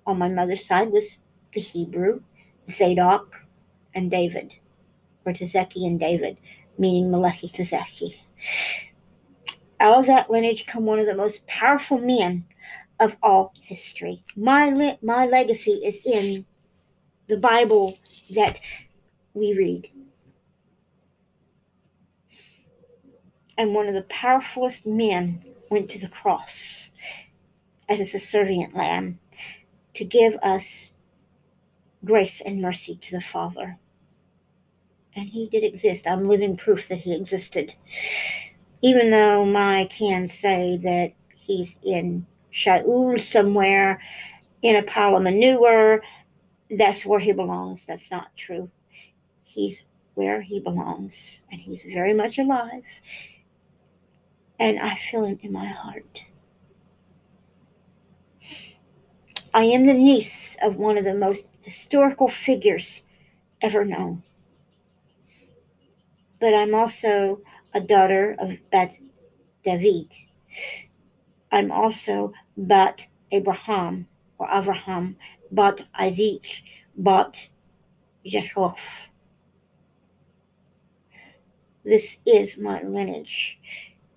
On 0.06 0.18
my 0.18 0.30
mother's 0.30 0.66
side 0.66 0.92
was 0.92 1.20
the 1.54 1.62
Hebrew, 1.62 2.22
Zadok, 2.70 3.36
and 3.96 4.10
David, 4.10 4.56
or 5.26 5.34
Tezeki 5.34 5.86
and 5.88 6.00
David 6.00 6.38
meaning 6.78 7.10
Meleki 7.10 7.52
Tezeki. 7.52 8.18
Out 9.80 10.00
of 10.00 10.06
that 10.08 10.30
lineage 10.30 10.66
come 10.66 10.86
one 10.86 11.00
of 11.00 11.06
the 11.06 11.16
most 11.16 11.46
powerful 11.48 11.98
men 11.98 12.46
of 13.00 13.16
all 13.22 13.54
history. 13.62 14.24
My, 14.36 14.70
le- 14.70 14.98
my 15.02 15.26
legacy 15.26 15.82
is 15.84 16.00
in 16.06 16.46
the 17.28 17.38
Bible 17.38 17.98
that 18.36 18.60
we 19.34 19.54
read. 19.54 19.90
And 23.58 23.74
one 23.74 23.88
of 23.88 23.94
the 23.94 24.04
powerfulest 24.04 24.86
men 24.86 25.44
went 25.70 25.90
to 25.92 26.00
the 26.00 26.08
cross 26.08 26.90
as 27.90 28.00
a 28.00 28.06
subservient 28.06 28.76
lamb 28.76 29.20
to 29.94 30.06
give 30.06 30.36
us 30.42 30.94
grace 32.04 32.42
and 32.42 32.62
mercy 32.62 32.96
to 32.96 33.12
the 33.12 33.22
Father 33.22 33.78
and 35.16 35.30
he 35.30 35.48
did 35.48 35.64
exist. 35.64 36.08
I'm 36.08 36.28
living 36.28 36.58
proof 36.58 36.88
that 36.88 37.00
he 37.00 37.16
existed. 37.16 37.74
Even 38.82 39.12
though 39.12 39.46
my 39.46 39.86
can 39.86 40.28
say 40.28 40.78
that 40.78 41.14
he's 41.36 41.80
in 41.84 42.26
Sheol 42.54 43.18
somewhere 43.18 44.00
in 44.62 44.76
a 44.76 44.84
pile 44.84 45.18
of 45.18 45.24
manure, 45.24 46.02
that's 46.70 47.06
where 47.06 47.20
he 47.20 47.34
belongs. 47.34 47.86
That's 47.86 48.12
not 48.12 48.36
true. 48.38 48.70
He's 49.44 49.84
where 50.14 50.42
he 50.42 50.60
belongs, 50.60 51.42
and 51.52 51.60
he's 51.60 51.84
very 51.84 52.14
much 52.14 52.38
alive. 52.38 52.84
And 54.60 54.80
I 54.80 54.96
feel 54.96 55.26
him 55.26 55.40
in 55.42 55.52
my 55.52 55.66
heart. 55.66 56.24
I 59.54 59.66
am 59.66 59.86
the 59.86 59.94
niece 59.94 60.58
of 60.62 60.78
one 60.78 60.98
of 60.98 61.06
the 61.06 61.16
most 61.16 61.50
historical 61.62 62.28
figures 62.28 63.04
ever 63.62 63.84
known 63.86 64.24
but 66.44 66.54
I'm 66.54 66.76
also 66.76 67.40
a 67.74 67.80
daughter 67.80 68.36
of 68.38 68.58
Bat 68.70 68.98
David. 69.64 70.14
I'm 71.54 71.72
also 71.72 72.34
Bat 72.58 73.08
Abraham 73.32 74.08
or 74.38 74.48
Abraham, 74.52 75.18
but 75.52 75.86
Isaac, 75.96 76.64
but 76.98 77.50
Jacob. 78.26 78.76
This 81.84 82.20
is 82.26 82.58
my 82.58 82.82
lineage. 82.84 83.60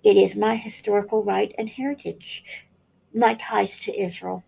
It 0.03 0.15
is 0.15 0.35
my 0.35 0.55
historical 0.55 1.23
right 1.23 1.53
and 1.57 1.67
heritage, 1.67 2.65
my 3.13 3.33
ties 3.33 3.81
to 3.81 3.99
Israel. 3.99 4.43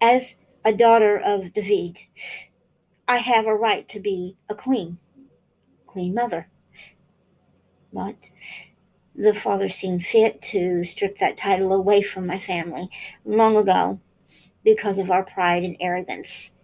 As 0.00 0.36
a 0.64 0.72
daughter 0.72 1.18
of 1.18 1.52
David, 1.52 1.98
I 3.08 3.16
have 3.16 3.46
a 3.46 3.54
right 3.54 3.88
to 3.88 4.00
be 4.00 4.36
a 4.48 4.54
queen. 4.54 4.98
Queen 5.86 6.14
Mother. 6.14 6.48
But 7.92 8.16
the 9.14 9.34
father 9.34 9.68
seemed 9.68 10.04
fit 10.04 10.40
to 10.40 10.84
strip 10.84 11.18
that 11.18 11.36
title 11.36 11.72
away 11.72 12.02
from 12.02 12.26
my 12.26 12.38
family 12.38 12.88
long 13.24 13.56
ago 13.56 14.00
because 14.64 14.98
of 14.98 15.10
our 15.10 15.22
pride 15.22 15.64
and 15.64 15.76
arrogance 15.80 16.54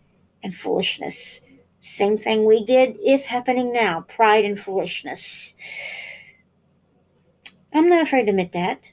and 0.42 0.54
foolishness. 0.54 1.40
Same 1.80 2.16
thing 2.16 2.44
we 2.44 2.64
did 2.64 2.96
is 3.04 3.26
happening 3.26 3.72
now 3.72 4.00
pride 4.02 4.44
and 4.44 4.58
foolishness. 4.58 5.56
I'm 7.72 7.88
not 7.88 8.02
afraid 8.02 8.24
to 8.24 8.30
admit 8.30 8.52
that. 8.52 8.90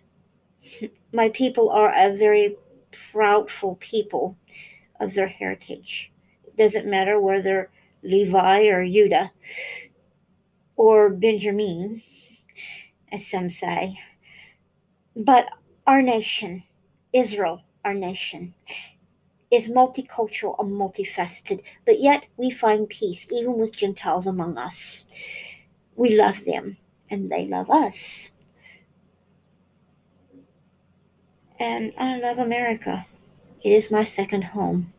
My 1.14 1.30
people 1.30 1.70
are 1.70 1.92
a 1.96 2.16
very 2.16 2.58
proudful 3.14 3.80
people 3.80 4.38
of 5.00 5.14
their 5.14 5.28
heritage. 5.28 6.12
It 6.46 6.58
doesn't 6.58 6.86
matter 6.86 7.20
whether 7.20 7.70
Levi 8.04 8.68
or 8.68 8.86
Judah 8.86 9.32
or 10.76 11.10
Benjamin, 11.10 12.02
as 13.16 13.26
some 13.26 13.50
say. 13.50 13.98
But 15.16 15.48
our 15.88 16.02
nation, 16.02 16.64
Israel, 17.14 17.64
our 17.86 17.94
nation, 17.94 18.54
is 19.50 19.70
multicultural 19.70 20.60
and 20.60 20.72
multifaceted, 20.72 21.62
but 21.86 22.02
yet 22.02 22.28
we 22.36 22.52
find 22.52 22.90
peace 22.90 23.26
even 23.32 23.58
with 23.58 23.76
Gentiles 23.76 24.28
among 24.28 24.58
us. 24.58 25.06
We 25.96 26.18
love 26.18 26.44
them 26.44 26.78
and 27.10 27.32
they 27.32 27.48
love 27.48 27.72
us. 27.72 28.32
And 31.58 31.94
I 31.98 32.20
love 32.20 32.38
America. 32.38 33.08
It 33.64 33.70
is 33.70 33.90
my 33.90 34.04
second 34.04 34.44
home. 34.44 34.92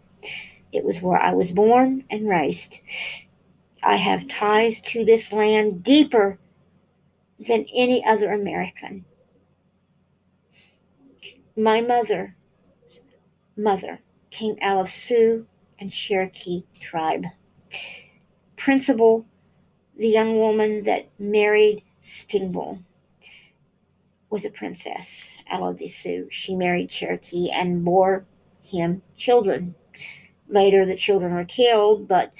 It 0.73 0.85
was 0.85 1.03
where 1.03 1.19
I 1.19 1.33
was 1.33 1.51
born 1.51 2.05
and 2.09 2.27
raised. 2.27 2.81
I 3.83 3.97
have 3.97 4.27
ties 4.27 4.81
to 4.93 5.05
this 5.05 5.35
land 5.35 5.85
deeper 5.85 6.39
than 7.39 7.67
any 7.75 8.05
other 8.05 8.33
American. 8.33 9.05
My 11.57 11.81
mother, 11.81 12.37
mother, 13.57 14.01
came 14.31 14.57
out 14.61 14.79
of 14.79 14.91
Sioux 14.91 15.47
and 15.79 15.91
Cherokee 15.91 16.65
tribe. 16.79 17.25
Principal, 18.57 19.27
the 19.97 20.09
young 20.09 20.39
woman 20.39 20.83
that 20.85 21.09
married 21.19 21.83
Sitting 21.99 22.53
Bull, 22.53 22.81
was 24.29 24.45
a 24.45 24.51
princess, 24.51 25.39
out 25.49 25.63
of 25.63 25.79
the 25.79 25.89
Sioux. 25.89 26.29
She 26.31 26.55
married 26.55 26.91
Cherokee 26.91 27.51
and 27.51 27.85
bore 27.85 28.27
him 28.63 29.03
children. 29.17 29.75
Later, 30.49 30.85
the 30.85 30.97
children 30.97 31.35
were 31.35 31.45
killed, 31.45 32.09
but 32.09 32.33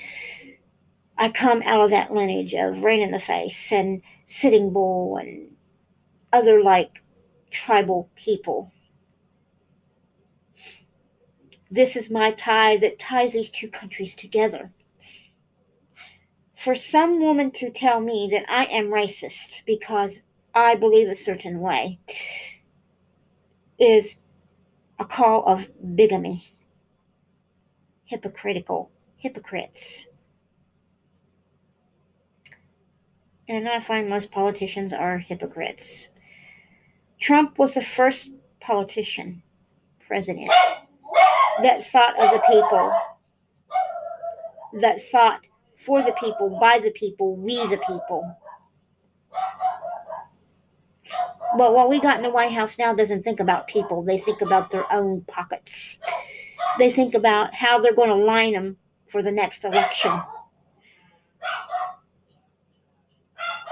I 1.19 1.31
come 1.31 1.63
out 1.63 1.85
of 1.85 1.91
that 1.91 2.13
lineage 2.13 2.55
of 2.55 2.85
Rain 2.85 3.01
in 3.01 3.11
the 3.11 3.19
Face 3.19 3.73
and 3.73 4.03
Sitting 4.27 4.73
Bull 4.73 5.17
and 5.17 5.57
other 6.33 6.63
like 6.63 7.03
tribal 7.51 8.11
people 8.17 8.73
this 11.71 11.97
is 11.97 12.11
my 12.11 12.31
tie 12.31 12.77
that 12.77 12.99
ties 12.99 13.33
these 13.33 13.51
two 13.51 13.69
countries 13.69 14.15
together. 14.15 14.71
For 16.57 16.75
some 16.75 17.21
woman 17.21 17.51
to 17.53 17.71
tell 17.71 18.01
me 18.01 18.29
that 18.31 18.45
I 18.49 18.67
am 18.67 18.87
racist 18.87 19.63
because 19.67 20.17
I 20.55 20.77
believe 20.77 21.09
a 21.09 21.15
certain 21.15 21.61
way 21.61 21.99
is 23.79 24.19
a 24.99 25.05
call 25.05 25.45
of 25.45 25.69
bigamy, 25.97 26.55
hypocritical 28.05 28.91
hypocrites. 29.17 30.07
And 33.49 33.69
I 33.69 33.81
find 33.81 34.09
most 34.09 34.31
politicians 34.31 34.93
are 34.93 35.19
hypocrites. 35.19 36.09
Trump 37.21 37.59
was 37.59 37.75
the 37.75 37.83
first 37.83 38.31
politician, 38.61 39.43
president 40.07 40.51
that 41.63 41.85
thought 41.85 42.19
of 42.19 42.33
the 42.33 42.43
people, 42.49 42.93
that 44.81 45.01
thought 45.11 45.47
for 45.79 46.03
the 46.03 46.13
people, 46.13 46.59
by 46.61 46.79
the 46.79 46.91
people, 46.91 47.37
we 47.37 47.57
the 47.69 47.81
people. 47.87 48.37
But 51.57 51.75
what 51.75 51.89
we 51.89 52.01
got 52.01 52.17
in 52.17 52.23
the 52.23 52.31
White 52.31 52.53
House 52.53 52.79
now 52.79 52.93
doesn't 52.93 53.23
think 53.23 53.41
about 53.41 53.69
people. 53.69 54.03
They 54.03 54.19
think 54.19 54.43
about 54.43 54.71
their 54.71 54.91
own 54.93 55.23
pockets. 55.23 55.99
They 56.79 56.91
think 56.91 57.15
about 57.15 57.55
how 57.55 57.81
they're 57.81 57.95
going 57.95 58.11
to 58.11 58.17
line 58.17 58.53
them 58.53 58.77
for 59.09 59.23
the 59.23 59.33
next 59.33 59.65
election. 59.65 60.21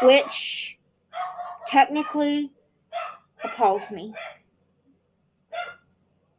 Which 0.02 0.78
technically 1.66 2.50
appalls 3.42 3.90
me. 3.90 4.14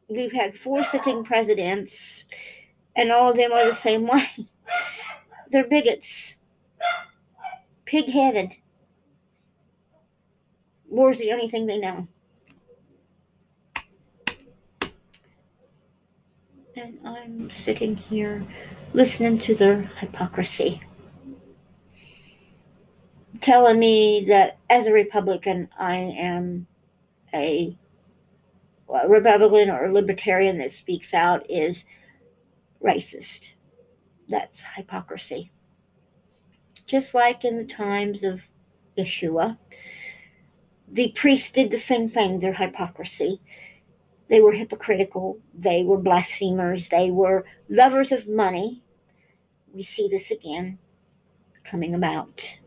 We've 0.08 0.32
had 0.32 0.56
four 0.56 0.84
sitting 0.84 1.24
presidents, 1.24 2.24
and 2.94 3.10
all 3.10 3.30
of 3.30 3.36
them 3.36 3.52
are 3.52 3.64
the 3.64 3.72
same 3.72 4.06
way. 4.12 4.28
They're 5.50 5.68
bigots, 5.68 6.36
pig 7.84 8.10
headed. 8.10 8.56
War's 10.88 11.18
the 11.18 11.32
only 11.32 11.48
thing 11.48 11.66
they 11.66 11.78
know. 11.78 12.08
And 16.76 16.98
I'm 17.04 17.50
sitting 17.50 17.96
here 17.96 18.44
listening 18.92 19.38
to 19.38 19.54
their 19.54 19.82
hypocrisy. 19.98 20.82
Telling 23.40 23.78
me 23.78 24.24
that 24.28 24.58
as 24.70 24.86
a 24.86 24.92
Republican, 24.92 25.68
I 25.78 25.96
am 25.96 26.66
a 27.34 27.76
Republican 29.08 29.70
or 29.70 29.92
Libertarian 29.92 30.58
that 30.58 30.72
speaks 30.72 31.12
out 31.12 31.44
is 31.50 31.84
racist. 32.82 33.52
That's 34.28 34.62
hypocrisy. 34.62 35.50
Just 36.86 37.14
like 37.14 37.44
in 37.44 37.56
the 37.56 37.64
times 37.64 38.22
of 38.22 38.42
Yeshua, 38.96 39.58
the 40.88 41.12
priests 41.16 41.50
did 41.50 41.70
the 41.70 41.78
same 41.78 42.08
thing, 42.08 42.38
their 42.38 42.52
hypocrisy. 42.52 43.40
They 44.28 44.40
were 44.40 44.52
hypocritical, 44.52 45.38
they 45.54 45.82
were 45.82 45.98
blasphemers, 45.98 46.88
they 46.88 47.10
were 47.10 47.44
lovers 47.68 48.12
of 48.12 48.28
money. 48.28 48.82
We 49.72 49.82
see 49.82 50.08
this 50.08 50.30
again 50.30 50.78
coming 51.64 51.94
about. 51.94 52.58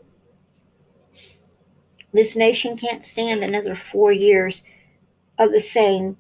This 2.12 2.36
nation 2.36 2.76
can't 2.78 3.06
stand 3.06 3.44
another 3.44 3.76
four 3.76 4.12
years 4.12 4.64
of 5.38 5.52
the 5.52 5.60
same 5.60 6.18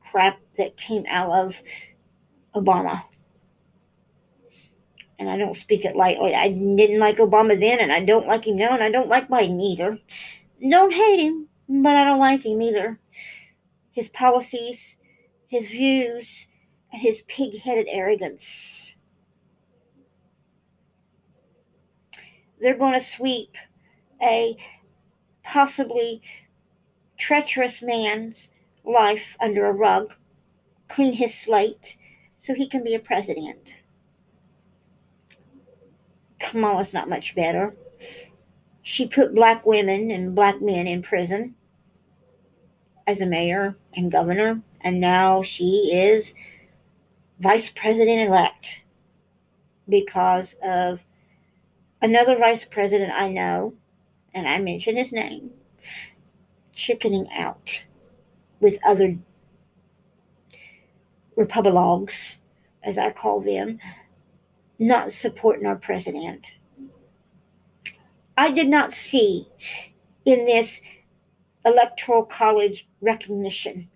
crap 0.00 0.38
that 0.56 0.76
came 0.76 1.04
out 1.08 1.30
of 1.30 1.60
Obama. 2.54 3.02
And 5.18 5.28
I 5.28 5.36
don't 5.36 5.56
speak 5.56 5.84
it 5.84 5.96
lightly. 5.96 6.34
I 6.34 6.50
didn't 6.50 6.98
like 6.98 7.16
Obama 7.16 7.58
then, 7.58 7.80
and 7.80 7.92
I 7.92 8.04
don't 8.04 8.26
like 8.26 8.46
him 8.46 8.56
now, 8.56 8.74
and 8.74 8.82
I 8.82 8.90
don't 8.90 9.08
like 9.08 9.28
Biden 9.28 9.60
either. 9.60 9.98
Don't 10.68 10.92
hate 10.92 11.20
him, 11.20 11.48
but 11.68 11.96
I 11.96 12.04
don't 12.04 12.18
like 12.18 12.44
him 12.44 12.62
either. 12.62 12.98
His 13.92 14.08
policies, 14.08 14.96
his 15.46 15.66
views, 15.68 16.48
and 16.92 17.00
his 17.00 17.22
pig 17.22 17.60
headed 17.60 17.86
arrogance. 17.88 18.96
They're 22.60 22.78
going 22.78 22.94
to 22.94 23.00
sweep 23.00 23.56
a 24.22 24.56
possibly 25.44 26.22
treacherous 27.16 27.82
man's 27.82 28.50
life 28.84 29.36
under 29.40 29.66
a 29.66 29.72
rug, 29.72 30.12
clean 30.88 31.12
his 31.12 31.34
slate, 31.34 31.96
so 32.36 32.54
he 32.54 32.66
can 32.66 32.82
be 32.82 32.94
a 32.94 32.98
president. 32.98 33.74
Kamala's 36.38 36.92
not 36.92 37.08
much 37.08 37.34
better. 37.34 37.74
She 38.82 39.06
put 39.06 39.34
black 39.34 39.64
women 39.64 40.10
and 40.10 40.34
black 40.34 40.60
men 40.60 40.86
in 40.86 41.02
prison 41.02 41.54
as 43.06 43.20
a 43.20 43.26
mayor 43.26 43.76
and 43.94 44.12
governor, 44.12 44.60
and 44.80 45.00
now 45.00 45.42
she 45.42 45.90
is 45.92 46.34
vice 47.38 47.70
president 47.70 48.20
elect 48.28 48.84
because 49.88 50.54
of 50.62 51.04
another 52.02 52.36
vice 52.36 52.64
president 52.64 53.12
I 53.14 53.28
know, 53.28 53.74
and 54.34 54.48
I 54.48 54.58
mention 54.58 54.96
his 54.96 55.12
name, 55.12 55.50
chickening 56.72 57.28
out 57.32 57.84
with 58.60 58.78
other 58.84 59.16
republics, 61.36 62.38
as 62.82 62.98
I 62.98 63.10
call 63.10 63.40
them, 63.40 63.78
not 64.78 65.12
supporting 65.12 65.66
our 65.66 65.76
president. 65.76 66.50
I 68.36 68.50
did 68.50 68.68
not 68.68 68.92
see 68.92 69.48
in 70.24 70.44
this 70.44 70.82
electoral 71.64 72.24
college 72.24 72.88
recognition 73.00 73.88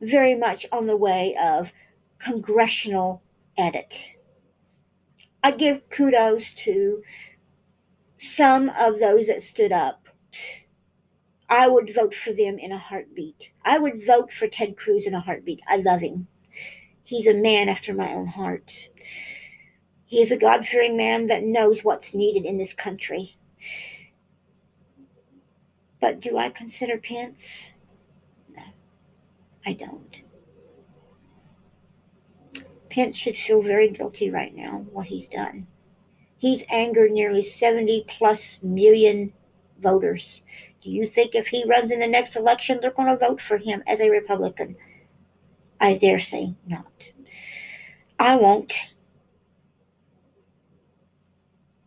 very 0.00 0.34
much 0.34 0.66
on 0.72 0.86
the 0.86 0.96
way 0.96 1.34
of 1.42 1.72
congressional 2.18 3.22
edit. 3.56 4.16
I 5.42 5.52
give 5.52 5.88
kudos 5.90 6.54
to 6.54 7.02
some 8.22 8.68
of 8.78 9.00
those 9.00 9.26
that 9.26 9.42
stood 9.42 9.72
up 9.72 10.08
I 11.48 11.68
would 11.68 11.94
vote 11.94 12.14
for 12.14 12.32
them 12.32 12.58
in 12.58 12.72
a 12.72 12.78
heartbeat. 12.78 13.52
I 13.62 13.78
would 13.78 14.06
vote 14.06 14.32
for 14.32 14.48
Ted 14.48 14.74
Cruz 14.74 15.06
in 15.06 15.12
a 15.12 15.20
heartbeat. 15.20 15.60
I 15.68 15.76
love 15.76 16.00
him. 16.00 16.28
He's 17.04 17.26
a 17.26 17.34
man 17.34 17.68
after 17.68 17.92
my 17.92 18.14
own 18.14 18.26
heart. 18.26 18.88
He 20.06 20.22
is 20.22 20.32
a 20.32 20.38
God 20.38 20.64
fearing 20.64 20.96
man 20.96 21.26
that 21.26 21.42
knows 21.42 21.84
what's 21.84 22.14
needed 22.14 22.46
in 22.46 22.56
this 22.56 22.72
country. 22.72 23.36
But 26.00 26.20
do 26.20 26.38
I 26.38 26.48
consider 26.48 26.96
Pence? 26.96 27.72
No, 28.48 28.62
I 29.66 29.74
don't. 29.74 30.22
Pence 32.88 33.16
should 33.16 33.36
feel 33.36 33.60
very 33.60 33.90
guilty 33.90 34.30
right 34.30 34.54
now, 34.54 34.86
what 34.90 35.06
he's 35.06 35.28
done. 35.28 35.66
He's 36.42 36.64
angered 36.72 37.12
nearly 37.12 37.40
70 37.44 38.04
plus 38.08 38.58
million 38.64 39.32
voters. 39.80 40.42
Do 40.82 40.90
you 40.90 41.06
think 41.06 41.36
if 41.36 41.46
he 41.46 41.64
runs 41.68 41.92
in 41.92 42.00
the 42.00 42.08
next 42.08 42.34
election, 42.34 42.80
they're 42.82 42.90
going 42.90 43.06
to 43.06 43.16
vote 43.16 43.40
for 43.40 43.58
him 43.58 43.84
as 43.86 44.00
a 44.00 44.10
Republican? 44.10 44.74
I 45.80 45.96
dare 45.96 46.18
say 46.18 46.56
not. 46.66 47.10
I 48.18 48.34
won't. 48.34 48.74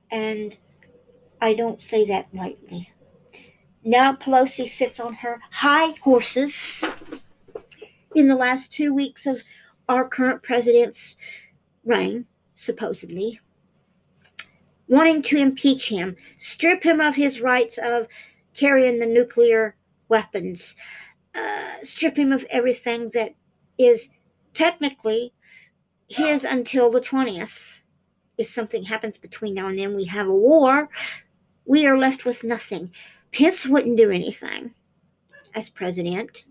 And 0.10 0.58
I 1.42 1.54
don't 1.54 1.82
say 1.82 2.06
that 2.06 2.34
lightly. 2.34 2.90
Now 3.84 4.14
Pelosi 4.14 4.70
sits 4.70 5.02
on 5.02 5.16
her 5.16 5.42
high 5.52 5.96
horses 6.02 6.82
in 8.16 8.30
the 8.30 8.38
last 8.38 8.72
two 8.72 8.94
weeks 8.94 9.28
of 9.28 9.44
our 9.90 10.08
current 10.08 10.44
president's 10.44 11.18
reign, 11.84 12.26
supposedly, 12.54 13.42
wanting 14.88 15.22
to 15.24 15.38
impeach 15.38 15.90
him, 15.90 16.16
strip 16.38 16.84
him 16.84 17.00
of 17.00 17.16
his 17.16 17.42
rights 17.42 17.78
of 17.78 18.08
carrying 18.56 19.00
the 19.00 19.06
nuclear 19.06 19.76
weapons, 20.10 20.76
uh, 21.34 21.76
strip 21.84 22.18
him 22.18 22.32
of 22.32 22.46
everything 22.50 23.10
that 23.14 23.34
is 23.78 24.10
technically 24.54 25.34
his 26.08 26.44
until 26.44 26.92
the 26.92 27.02
20th. 27.02 27.82
If 28.38 28.48
something 28.48 28.84
happens 28.84 29.18
between 29.18 29.54
now 29.54 29.68
and 29.68 29.80
then, 29.80 29.96
we 29.96 30.06
have 30.06 30.28
a 30.28 30.34
war, 30.34 30.90
we 31.66 31.86
are 31.88 31.98
left 31.98 32.26
with 32.26 32.44
nothing. 32.44 32.92
Pence 33.32 33.66
wouldn't 33.66 33.98
do 33.98 34.12
anything 34.12 34.74
as 35.56 35.70
president. 35.70 36.46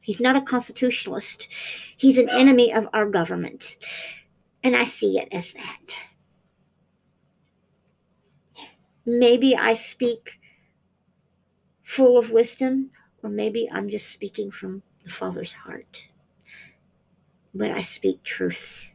He's 0.00 0.20
not 0.20 0.36
a 0.36 0.42
constitutionalist. 0.42 1.48
He's 1.96 2.18
an 2.18 2.28
enemy 2.28 2.72
of 2.72 2.88
our 2.92 3.06
government. 3.06 3.76
And 4.64 4.74
I 4.76 4.84
see 4.84 5.18
it 5.18 5.28
as 5.32 5.52
that. 5.52 5.96
Maybe 9.04 9.56
I 9.56 9.74
speak 9.74 10.38
full 11.82 12.16
of 12.16 12.30
wisdom, 12.30 12.90
or 13.22 13.30
maybe 13.30 13.68
I'm 13.70 13.88
just 13.88 14.10
speaking 14.10 14.50
from 14.50 14.82
the 15.02 15.10
Father's 15.10 15.52
heart. 15.52 16.06
But 17.54 17.70
I 17.70 17.82
speak 17.82 18.22
truth. 18.22 18.88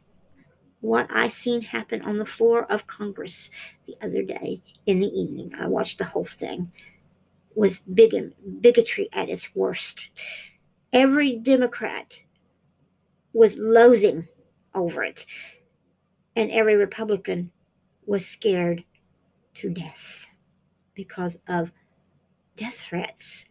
What 0.80 1.08
I 1.10 1.28
seen 1.28 1.60
happen 1.60 2.02
on 2.02 2.18
the 2.18 2.26
floor 2.26 2.64
of 2.72 2.86
Congress 2.86 3.50
the 3.86 3.96
other 4.00 4.22
day 4.22 4.62
in 4.86 5.00
the 5.00 5.08
evening, 5.08 5.52
I 5.58 5.66
watched 5.66 5.98
the 5.98 6.04
whole 6.04 6.24
thing, 6.24 6.72
was 7.54 7.80
big, 7.80 8.14
bigotry 8.60 9.08
at 9.12 9.28
its 9.28 9.54
worst. 9.54 10.10
Every 10.92 11.36
Democrat 11.36 12.20
was 13.32 13.58
loathing 13.58 14.26
over 14.74 15.02
it, 15.02 15.26
and 16.34 16.50
every 16.50 16.76
Republican 16.76 17.50
was 18.06 18.24
scared 18.24 18.84
to 19.58 19.70
death 19.70 20.26
because 20.94 21.36
of 21.48 21.72
death 22.56 22.74
threats. 22.74 23.46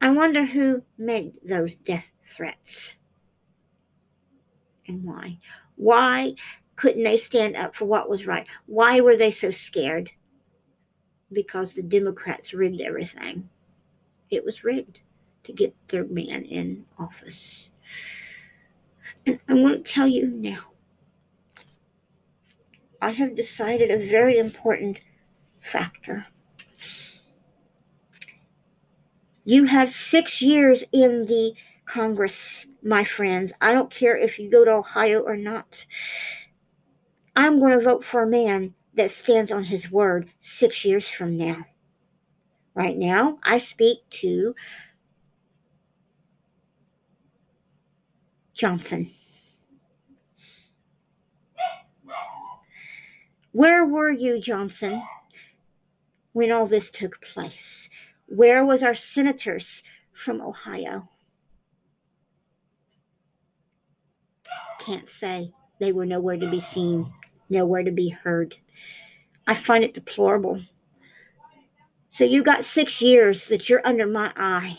I 0.00 0.10
wonder 0.10 0.44
who 0.44 0.82
made 0.98 1.38
those 1.44 1.76
death 1.76 2.10
threats 2.24 2.94
and 4.86 5.04
why. 5.04 5.38
Why 5.76 6.34
couldn't 6.76 7.04
they 7.04 7.16
stand 7.16 7.56
up 7.56 7.74
for 7.74 7.84
what 7.84 8.08
was 8.08 8.26
right? 8.26 8.46
Why 8.66 9.00
were 9.00 9.16
they 9.16 9.30
so 9.30 9.50
scared? 9.50 10.10
Because 11.32 11.72
the 11.72 11.82
Democrats 11.82 12.54
rigged 12.54 12.80
everything. 12.80 13.48
It 14.30 14.44
was 14.44 14.64
rigged 14.64 15.00
to 15.44 15.52
get 15.52 15.74
their 15.88 16.04
man 16.04 16.44
in 16.44 16.84
office. 16.98 17.70
And 19.26 19.38
I 19.48 19.54
want 19.54 19.84
to 19.84 19.92
tell 19.92 20.08
you 20.08 20.28
now 20.28 20.60
I 23.06 23.10
have 23.10 23.36
decided 23.36 23.92
a 23.92 24.08
very 24.08 24.36
important 24.36 25.00
factor. 25.60 26.26
You 29.44 29.66
have 29.66 29.92
six 29.92 30.42
years 30.42 30.82
in 30.90 31.26
the 31.26 31.54
Congress, 31.84 32.66
my 32.82 33.04
friends. 33.04 33.52
I 33.60 33.70
don't 33.70 33.92
care 33.92 34.16
if 34.16 34.40
you 34.40 34.50
go 34.50 34.64
to 34.64 34.72
Ohio 34.72 35.20
or 35.20 35.36
not. 35.36 35.86
I'm 37.36 37.60
going 37.60 37.78
to 37.78 37.84
vote 37.84 38.04
for 38.04 38.22
a 38.22 38.28
man 38.28 38.74
that 38.94 39.12
stands 39.12 39.52
on 39.52 39.62
his 39.62 39.88
word 39.88 40.28
six 40.40 40.84
years 40.84 41.08
from 41.08 41.36
now. 41.36 41.64
Right 42.74 42.96
now, 42.96 43.38
I 43.44 43.58
speak 43.58 43.98
to 44.22 44.52
Johnson. 48.52 49.12
Where 53.56 53.86
were 53.86 54.10
you, 54.10 54.38
Johnson, 54.38 55.02
when 56.34 56.52
all 56.52 56.66
this 56.66 56.90
took 56.90 57.18
place? 57.22 57.88
Where 58.26 58.66
was 58.66 58.82
our 58.82 58.94
senators 58.94 59.82
from 60.12 60.42
Ohio? 60.42 61.08
Can't 64.78 65.08
say. 65.08 65.54
They 65.80 65.92
were 65.92 66.04
nowhere 66.04 66.36
to 66.36 66.50
be 66.50 66.60
seen, 66.60 67.10
nowhere 67.48 67.82
to 67.82 67.90
be 67.90 68.10
heard. 68.10 68.54
I 69.46 69.54
find 69.54 69.82
it 69.82 69.94
deplorable. 69.94 70.60
So 72.10 72.24
you 72.24 72.42
got 72.42 72.62
six 72.62 73.00
years 73.00 73.46
that 73.46 73.70
you're 73.70 73.86
under 73.86 74.06
my 74.06 74.34
eye. 74.36 74.76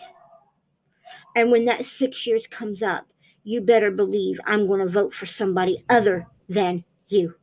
And 1.35 1.51
when 1.51 1.65
that 1.65 1.83
six 1.83 2.27
years 2.27 2.45
comes 2.45 2.83
up, 2.83 3.07
you 3.43 3.59
better 3.59 3.89
believe 3.89 4.39
I'm 4.45 4.67
going 4.67 4.81
to 4.81 4.93
vote 4.93 5.15
for 5.15 5.25
somebody 5.25 5.83
other 5.89 6.27
than 6.47 6.85
you. 7.07 7.33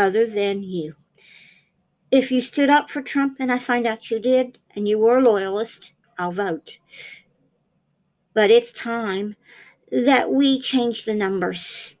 Other 0.00 0.26
than 0.26 0.62
you. 0.62 0.94
If 2.10 2.30
you 2.30 2.40
stood 2.40 2.70
up 2.70 2.90
for 2.90 3.02
Trump 3.02 3.36
and 3.38 3.52
I 3.52 3.58
find 3.58 3.86
out 3.86 4.10
you 4.10 4.18
did 4.18 4.58
and 4.74 4.88
you 4.88 4.98
were 4.98 5.18
a 5.18 5.22
loyalist, 5.22 5.92
I'll 6.18 6.32
vote. 6.32 6.78
But 8.32 8.50
it's 8.50 8.72
time 8.72 9.36
that 9.92 10.32
we 10.32 10.58
change 10.58 11.04
the 11.04 11.14
numbers 11.14 11.96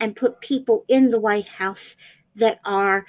and 0.00 0.14
put 0.14 0.42
people 0.42 0.84
in 0.88 1.08
the 1.08 1.18
White 1.18 1.48
House 1.48 1.96
that 2.36 2.60
are 2.62 3.06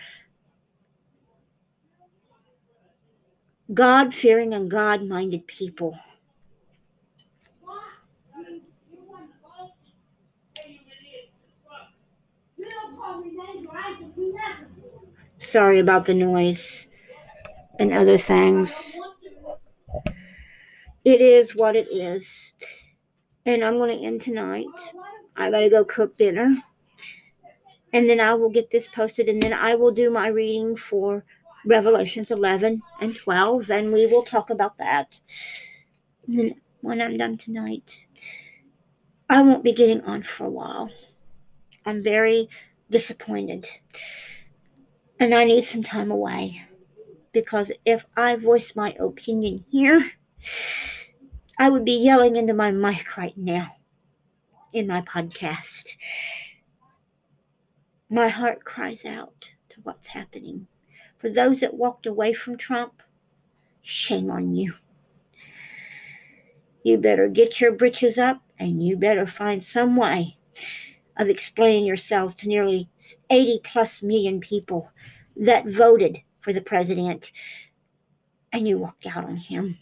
God 3.74 4.14
fearing 4.14 4.54
and 4.54 4.72
God 4.72 5.04
minded 5.04 5.46
people. 5.46 6.00
Sorry 15.46 15.78
about 15.78 16.06
the 16.06 16.16
noise 16.16 16.88
and 17.78 17.94
other 17.94 18.18
things. 18.18 18.98
It 21.04 21.22
is 21.22 21.56
what 21.56 21.76
it 21.76 21.88
is. 21.92 22.52
And 23.46 23.64
I'm 23.64 23.78
going 23.78 23.96
to 23.96 24.04
end 24.04 24.22
tonight. 24.22 24.66
I 25.36 25.52
got 25.52 25.60
to 25.60 25.70
go 25.70 25.86
cook 25.86 26.16
dinner. 26.16 26.58
And 27.94 28.10
then 28.10 28.20
I 28.20 28.34
will 28.34 28.50
get 28.50 28.72
this 28.72 28.88
posted. 28.88 29.30
And 29.30 29.42
then 29.42 29.54
I 29.54 29.76
will 29.76 29.92
do 29.92 30.10
my 30.10 30.30
reading 30.30 30.76
for 30.76 31.24
Revelations 31.64 32.32
11 32.32 32.82
and 33.00 33.16
12. 33.16 33.70
And 33.70 33.94
we 33.94 34.08
will 34.08 34.24
talk 34.24 34.50
about 34.50 34.78
that. 34.80 35.20
Then 36.28 36.56
when 36.82 37.04
I'm 37.04 37.18
done 37.18 37.38
tonight, 37.38 38.04
I 39.30 39.44
won't 39.44 39.64
be 39.64 39.74
getting 39.74 40.02
on 40.02 40.24
for 40.24 40.46
a 40.46 40.50
while. 40.50 40.90
I'm 41.86 42.02
very 42.02 42.50
disappointed. 42.90 43.68
And 45.26 45.34
I 45.34 45.44
need 45.44 45.64
some 45.64 45.82
time 45.82 46.12
away 46.12 46.62
because 47.34 47.72
if 47.84 48.06
I 48.16 48.36
voice 48.36 48.76
my 48.76 48.96
opinion 49.00 49.66
here, 49.72 50.12
I 51.58 51.68
would 51.68 51.84
be 51.84 51.94
yelling 51.94 52.36
into 52.36 52.54
my 52.54 52.70
mic 52.70 53.18
right 53.18 53.36
now 53.36 53.76
in 54.72 54.86
my 54.86 55.02
podcast. 55.02 55.96
My 58.08 58.28
heart 58.28 58.64
cries 58.66 59.04
out 59.04 59.50
to 59.70 59.82
what's 59.82 60.06
happening. 60.06 60.68
For 61.18 61.32
those 61.32 61.62
that 61.62 61.74
walked 61.74 62.06
away 62.06 62.34
from 62.34 62.56
Trump, 62.56 63.02
shame 63.82 64.30
on 64.30 64.54
you. 64.54 64.76
You 66.84 67.00
better 67.00 67.30
get 67.30 67.60
your 67.60 67.72
britches 67.72 68.20
up 68.20 68.44
and 68.60 68.86
you 68.86 68.96
better 68.96 69.26
find 69.26 69.64
some 69.64 69.96
way 69.96 70.38
of 71.18 71.30
explaining 71.30 71.86
yourselves 71.86 72.36
to 72.36 72.48
nearly 72.48 72.90
80 73.30 73.62
plus 73.64 74.02
million 74.02 74.40
people 74.40 74.92
that 75.38 75.68
voted 75.68 76.20
for 76.42 76.54
the 76.54 76.62
president 76.62 77.32
and 78.52 78.68
you 78.68 78.78
walked 78.78 79.06
out 79.06 79.26
on 79.26 79.38
him. 79.38 79.78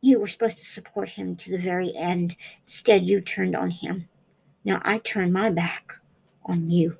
You 0.00 0.20
were 0.20 0.26
supposed 0.26 0.58
to 0.58 0.64
support 0.64 1.08
him 1.08 1.36
to 1.36 1.50
the 1.50 1.58
very 1.58 1.92
end. 1.94 2.36
Instead, 2.64 3.04
you 3.04 3.20
turned 3.20 3.54
on 3.54 3.70
him. 3.70 4.08
Now 4.64 4.80
I 4.84 4.98
turn 4.98 5.32
my 5.32 5.50
back 5.50 5.92
on 6.44 6.70
you. 6.70 6.96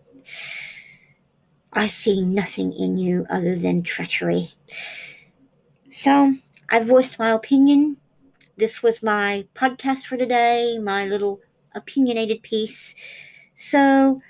I 1.73 1.89
see 1.89 2.23
nothing 2.23 2.73
in 2.73 2.99
you 2.99 3.27
other 3.29 3.57
than 3.57 3.83
treachery. 3.83 4.53
So 5.91 6.35
I 6.69 6.81
voiced 6.81 7.19
my 7.19 7.31
opinion. 7.31 7.97
This 8.57 8.83
was 8.83 9.03
my 9.03 9.47
podcast 9.55 10.07
for 10.07 10.17
today, 10.17 10.79
my 10.83 11.07
little 11.07 11.41
opinionated 11.79 12.43
piece. 12.43 12.95
So 13.57 14.21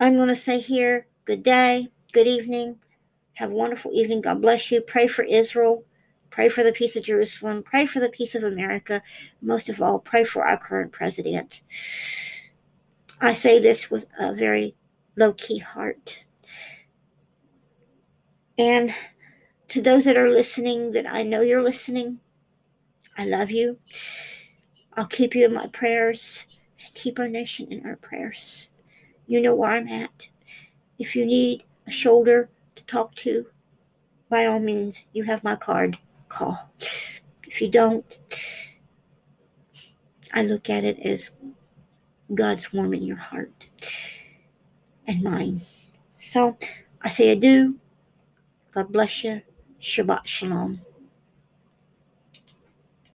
I'm 0.00 0.16
going 0.16 0.28
to 0.28 0.36
say 0.36 0.60
here 0.60 1.06
good 1.24 1.42
day, 1.42 1.88
good 2.12 2.26
evening. 2.26 2.78
Have 3.34 3.50
a 3.50 3.54
wonderful 3.54 3.90
evening. 3.92 4.20
God 4.20 4.40
bless 4.40 4.70
you. 4.70 4.80
Pray 4.80 5.08
for 5.08 5.22
Israel. 5.24 5.84
Pray 6.30 6.48
for 6.48 6.62
the 6.62 6.72
peace 6.72 6.96
of 6.96 7.04
Jerusalem. 7.04 7.62
Pray 7.62 7.86
for 7.86 8.00
the 8.00 8.08
peace 8.08 8.34
of 8.34 8.44
America. 8.44 9.02
Most 9.42 9.68
of 9.68 9.80
all, 9.80 9.98
pray 9.98 10.24
for 10.24 10.46
our 10.46 10.58
current 10.58 10.92
president. 10.92 11.62
I 13.20 13.32
say 13.32 13.58
this 13.58 13.90
with 13.90 14.06
a 14.18 14.34
very 14.34 14.74
low 15.16 15.32
key 15.32 15.58
heart. 15.58 16.24
And 18.58 18.90
to 19.68 19.82
those 19.82 20.04
that 20.04 20.16
are 20.16 20.30
listening, 20.30 20.92
that 20.92 21.06
I 21.06 21.22
know 21.22 21.40
you're 21.40 21.62
listening, 21.62 22.20
I 23.16 23.24
love 23.24 23.50
you. 23.50 23.78
I'll 24.94 25.06
keep 25.06 25.34
you 25.34 25.44
in 25.46 25.54
my 25.54 25.66
prayers. 25.68 26.46
Keep 26.96 27.18
our 27.18 27.28
nation 27.28 27.70
in 27.70 27.86
our 27.86 27.96
prayers. 27.96 28.70
You 29.26 29.42
know 29.42 29.54
where 29.54 29.70
I'm 29.70 29.86
at. 29.86 30.28
If 30.98 31.14
you 31.14 31.26
need 31.26 31.62
a 31.86 31.90
shoulder 31.90 32.48
to 32.74 32.86
talk 32.86 33.14
to, 33.16 33.46
by 34.30 34.46
all 34.46 34.58
means, 34.58 35.04
you 35.12 35.22
have 35.24 35.44
my 35.44 35.56
card. 35.56 35.98
Call. 36.30 36.58
If 37.46 37.60
you 37.60 37.68
don't, 37.68 38.18
I 40.32 40.42
look 40.42 40.70
at 40.70 40.84
it 40.84 40.98
as 41.00 41.30
God's 42.34 42.72
warming 42.72 43.02
your 43.02 43.16
heart 43.16 43.68
and 45.06 45.22
mine. 45.22 45.60
So 46.14 46.56
I 47.02 47.10
say 47.10 47.28
adieu. 47.28 47.76
God 48.72 48.90
bless 48.90 49.22
you. 49.22 49.42
Shabbat 49.80 50.24
Shalom. 50.24 50.80